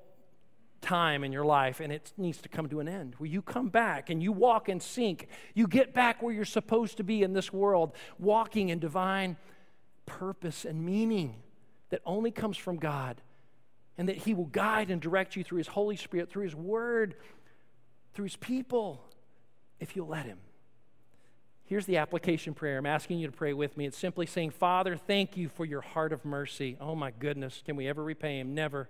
time 0.81 1.24
in 1.24 1.33
your 1.33 1.45
life 1.45 1.81
and 1.81 1.93
it 1.93 2.12
needs 2.16 2.41
to 2.43 2.49
come 2.49 2.68
to 2.68 2.81
an 2.81 2.89
end 2.89 3.14
where 3.18 3.29
you 3.29 3.43
come 3.43 3.68
back 3.68 4.11
and 4.11 4.22
you 4.22 4.33
walk 4.33 4.68
in 4.68 4.81
sync. 4.81 5.29
You 5.55 5.66
get 5.66 5.93
back 5.93 6.22
where 6.22 6.33
you're 6.33 6.45
supposed 6.45 6.97
to 6.99 7.05
be 7.05 7.22
in 7.22 7.33
this 7.33 7.53
world, 7.53 7.93
walking 8.18 8.68
in 8.68 8.79
divine 8.79 9.37
purpose 10.07 10.64
and 10.64 10.85
meaning 10.85 11.37
that 11.91 12.01
only 12.05 12.31
comes 12.31 12.57
from 12.57 12.76
God. 12.76 13.20
And 13.97 14.09
that 14.09 14.16
He 14.16 14.33
will 14.33 14.45
guide 14.45 14.91
and 14.91 15.01
direct 15.01 15.35
you 15.35 15.43
through 15.43 15.59
His 15.59 15.66
Holy 15.66 15.97
Spirit, 15.97 16.31
through 16.31 16.45
His 16.45 16.55
Word, 16.55 17.16
through 18.14 18.26
His 18.26 18.37
people, 18.37 19.03
if 19.81 19.97
you'll 19.97 20.07
let 20.07 20.24
Him. 20.24 20.39
Here's 21.64 21.85
the 21.85 21.97
application 21.97 22.55
prayer. 22.55 22.79
I'm 22.79 22.87
asking 22.87 23.18
you 23.18 23.26
to 23.26 23.33
pray 23.33 23.53
with 23.53 23.76
me. 23.76 23.87
It's 23.87 23.99
simply 23.99 24.24
saying, 24.24 24.51
Father, 24.51 24.97
thank 24.97 25.37
you 25.37 25.49
for 25.49 25.64
your 25.64 25.81
heart 25.81 26.12
of 26.12 26.24
mercy. 26.24 26.76
Oh 26.81 26.95
my 26.95 27.11
goodness, 27.11 27.61
can 27.66 27.74
we 27.74 27.89
ever 27.89 28.03
repay 28.03 28.39
Him? 28.39 28.55
Never. 28.55 28.89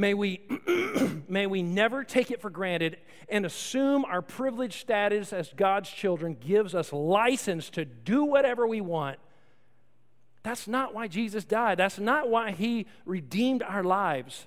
May 0.00 0.14
we, 0.14 0.40
may 1.28 1.46
we 1.46 1.62
never 1.62 2.04
take 2.04 2.30
it 2.30 2.40
for 2.40 2.48
granted 2.48 2.96
and 3.28 3.44
assume 3.44 4.06
our 4.06 4.22
privileged 4.22 4.80
status 4.80 5.30
as 5.30 5.52
God's 5.54 5.90
children 5.90 6.38
gives 6.40 6.74
us 6.74 6.90
license 6.90 7.68
to 7.70 7.84
do 7.84 8.24
whatever 8.24 8.66
we 8.66 8.80
want. 8.80 9.18
That's 10.42 10.66
not 10.66 10.94
why 10.94 11.06
Jesus 11.06 11.44
died. 11.44 11.76
That's 11.76 11.98
not 11.98 12.30
why 12.30 12.52
he 12.52 12.86
redeemed 13.04 13.62
our 13.62 13.84
lives. 13.84 14.46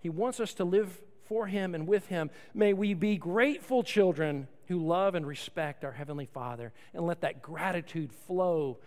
He 0.00 0.08
wants 0.08 0.40
us 0.40 0.52
to 0.54 0.64
live 0.64 1.00
for 1.26 1.46
him 1.46 1.76
and 1.76 1.86
with 1.86 2.08
him. 2.08 2.28
May 2.52 2.72
we 2.72 2.92
be 2.94 3.18
grateful 3.18 3.84
children 3.84 4.48
who 4.66 4.84
love 4.84 5.14
and 5.14 5.24
respect 5.24 5.84
our 5.84 5.92
Heavenly 5.92 6.26
Father 6.26 6.72
and 6.92 7.06
let 7.06 7.20
that 7.20 7.40
gratitude 7.40 8.12
flow 8.26 8.78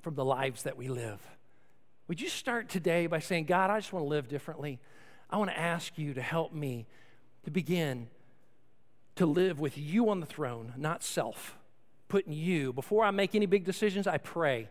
from 0.00 0.14
the 0.14 0.24
lives 0.24 0.62
that 0.62 0.78
we 0.78 0.88
live. 0.88 1.20
Would 2.08 2.20
you 2.20 2.28
start 2.28 2.68
today 2.68 3.06
by 3.06 3.18
saying, 3.18 3.46
God, 3.46 3.70
I 3.70 3.78
just 3.78 3.92
want 3.92 4.04
to 4.04 4.08
live 4.08 4.28
differently? 4.28 4.78
I 5.28 5.38
want 5.38 5.50
to 5.50 5.58
ask 5.58 5.98
you 5.98 6.14
to 6.14 6.22
help 6.22 6.52
me 6.52 6.86
to 7.44 7.50
begin 7.50 8.08
to 9.16 9.26
live 9.26 9.58
with 9.58 9.76
you 9.76 10.08
on 10.10 10.20
the 10.20 10.26
throne, 10.26 10.72
not 10.76 11.02
self. 11.02 11.56
Putting 12.08 12.32
you, 12.32 12.72
before 12.72 13.04
I 13.04 13.10
make 13.10 13.34
any 13.34 13.46
big 13.46 13.64
decisions, 13.64 14.06
I 14.06 14.18
pray. 14.18 14.68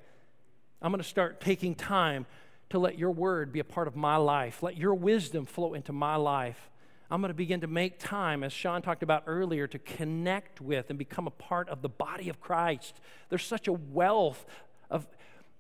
I'm 0.81 0.91
going 0.91 1.03
to 1.03 1.07
start 1.07 1.41
taking 1.41 1.75
time 1.75 2.25
to 2.69 2.79
let 2.79 2.97
your 2.97 3.11
word 3.11 3.51
be 3.51 3.59
a 3.59 3.65
part 3.65 3.89
of 3.89 3.97
my 3.97 4.15
life. 4.15 4.63
Let 4.63 4.77
your 4.77 4.93
wisdom 4.93 5.45
flow 5.45 5.73
into 5.73 5.91
my 5.91 6.15
life. 6.15 6.69
I'm 7.11 7.21
going 7.21 7.29
to 7.29 7.35
begin 7.35 7.61
to 7.61 7.67
make 7.67 7.99
time, 7.99 8.43
as 8.43 8.53
Sean 8.53 8.81
talked 8.81 9.03
about 9.03 9.23
earlier, 9.27 9.67
to 9.67 9.79
connect 9.79 10.61
with 10.61 10.89
and 10.89 10.97
become 10.97 11.27
a 11.27 11.31
part 11.31 11.67
of 11.67 11.81
the 11.81 11.89
body 11.89 12.29
of 12.29 12.39
Christ. 12.39 12.95
There's 13.29 13.45
such 13.45 13.67
a 13.67 13.73
wealth 13.73 14.45
of 14.89 15.05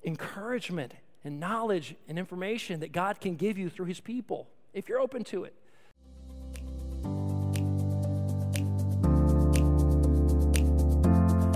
encouragement 0.05 0.93
and 1.25 1.39
knowledge 1.39 1.95
and 2.07 2.17
information 2.17 2.79
that 2.79 2.91
God 2.91 3.19
can 3.19 3.35
give 3.35 3.57
you 3.57 3.69
through 3.69 3.87
his 3.87 3.99
people 3.99 4.47
if 4.73 4.87
you're 4.87 4.99
open 4.99 5.23
to 5.25 5.43
it. 5.43 5.53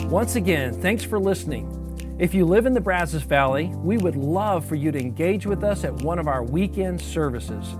Once 0.09 0.35
again, 0.35 0.73
thanks 0.73 1.03
for 1.03 1.19
listening. 1.19 1.75
If 2.17 2.33
you 2.33 2.45
live 2.45 2.65
in 2.65 2.73
the 2.73 2.81
Brazos 2.81 3.21
Valley, 3.21 3.71
we 3.75 3.97
would 3.97 4.15
love 4.15 4.65
for 4.65 4.75
you 4.75 4.91
to 4.91 4.99
engage 4.99 5.45
with 5.45 5.63
us 5.63 5.83
at 5.83 5.93
one 5.93 6.17
of 6.17 6.27
our 6.27 6.43
weekend 6.43 6.99
services. 6.99 7.77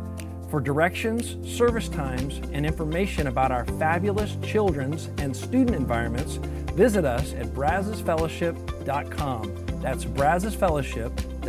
For 0.49 0.61
directions, 0.61 1.35
service 1.57 1.89
times, 1.89 2.39
and 2.53 2.65
information 2.65 3.27
about 3.27 3.51
our 3.51 3.65
fabulous 3.65 4.37
children's 4.43 5.09
and 5.17 5.35
student 5.35 5.75
environments, 5.75 6.35
visit 6.75 7.03
us 7.03 7.33
at 7.33 7.47
brazosfellowship.com. 7.47 9.65
That's 9.81 10.05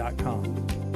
gmail.com. 0.01 0.89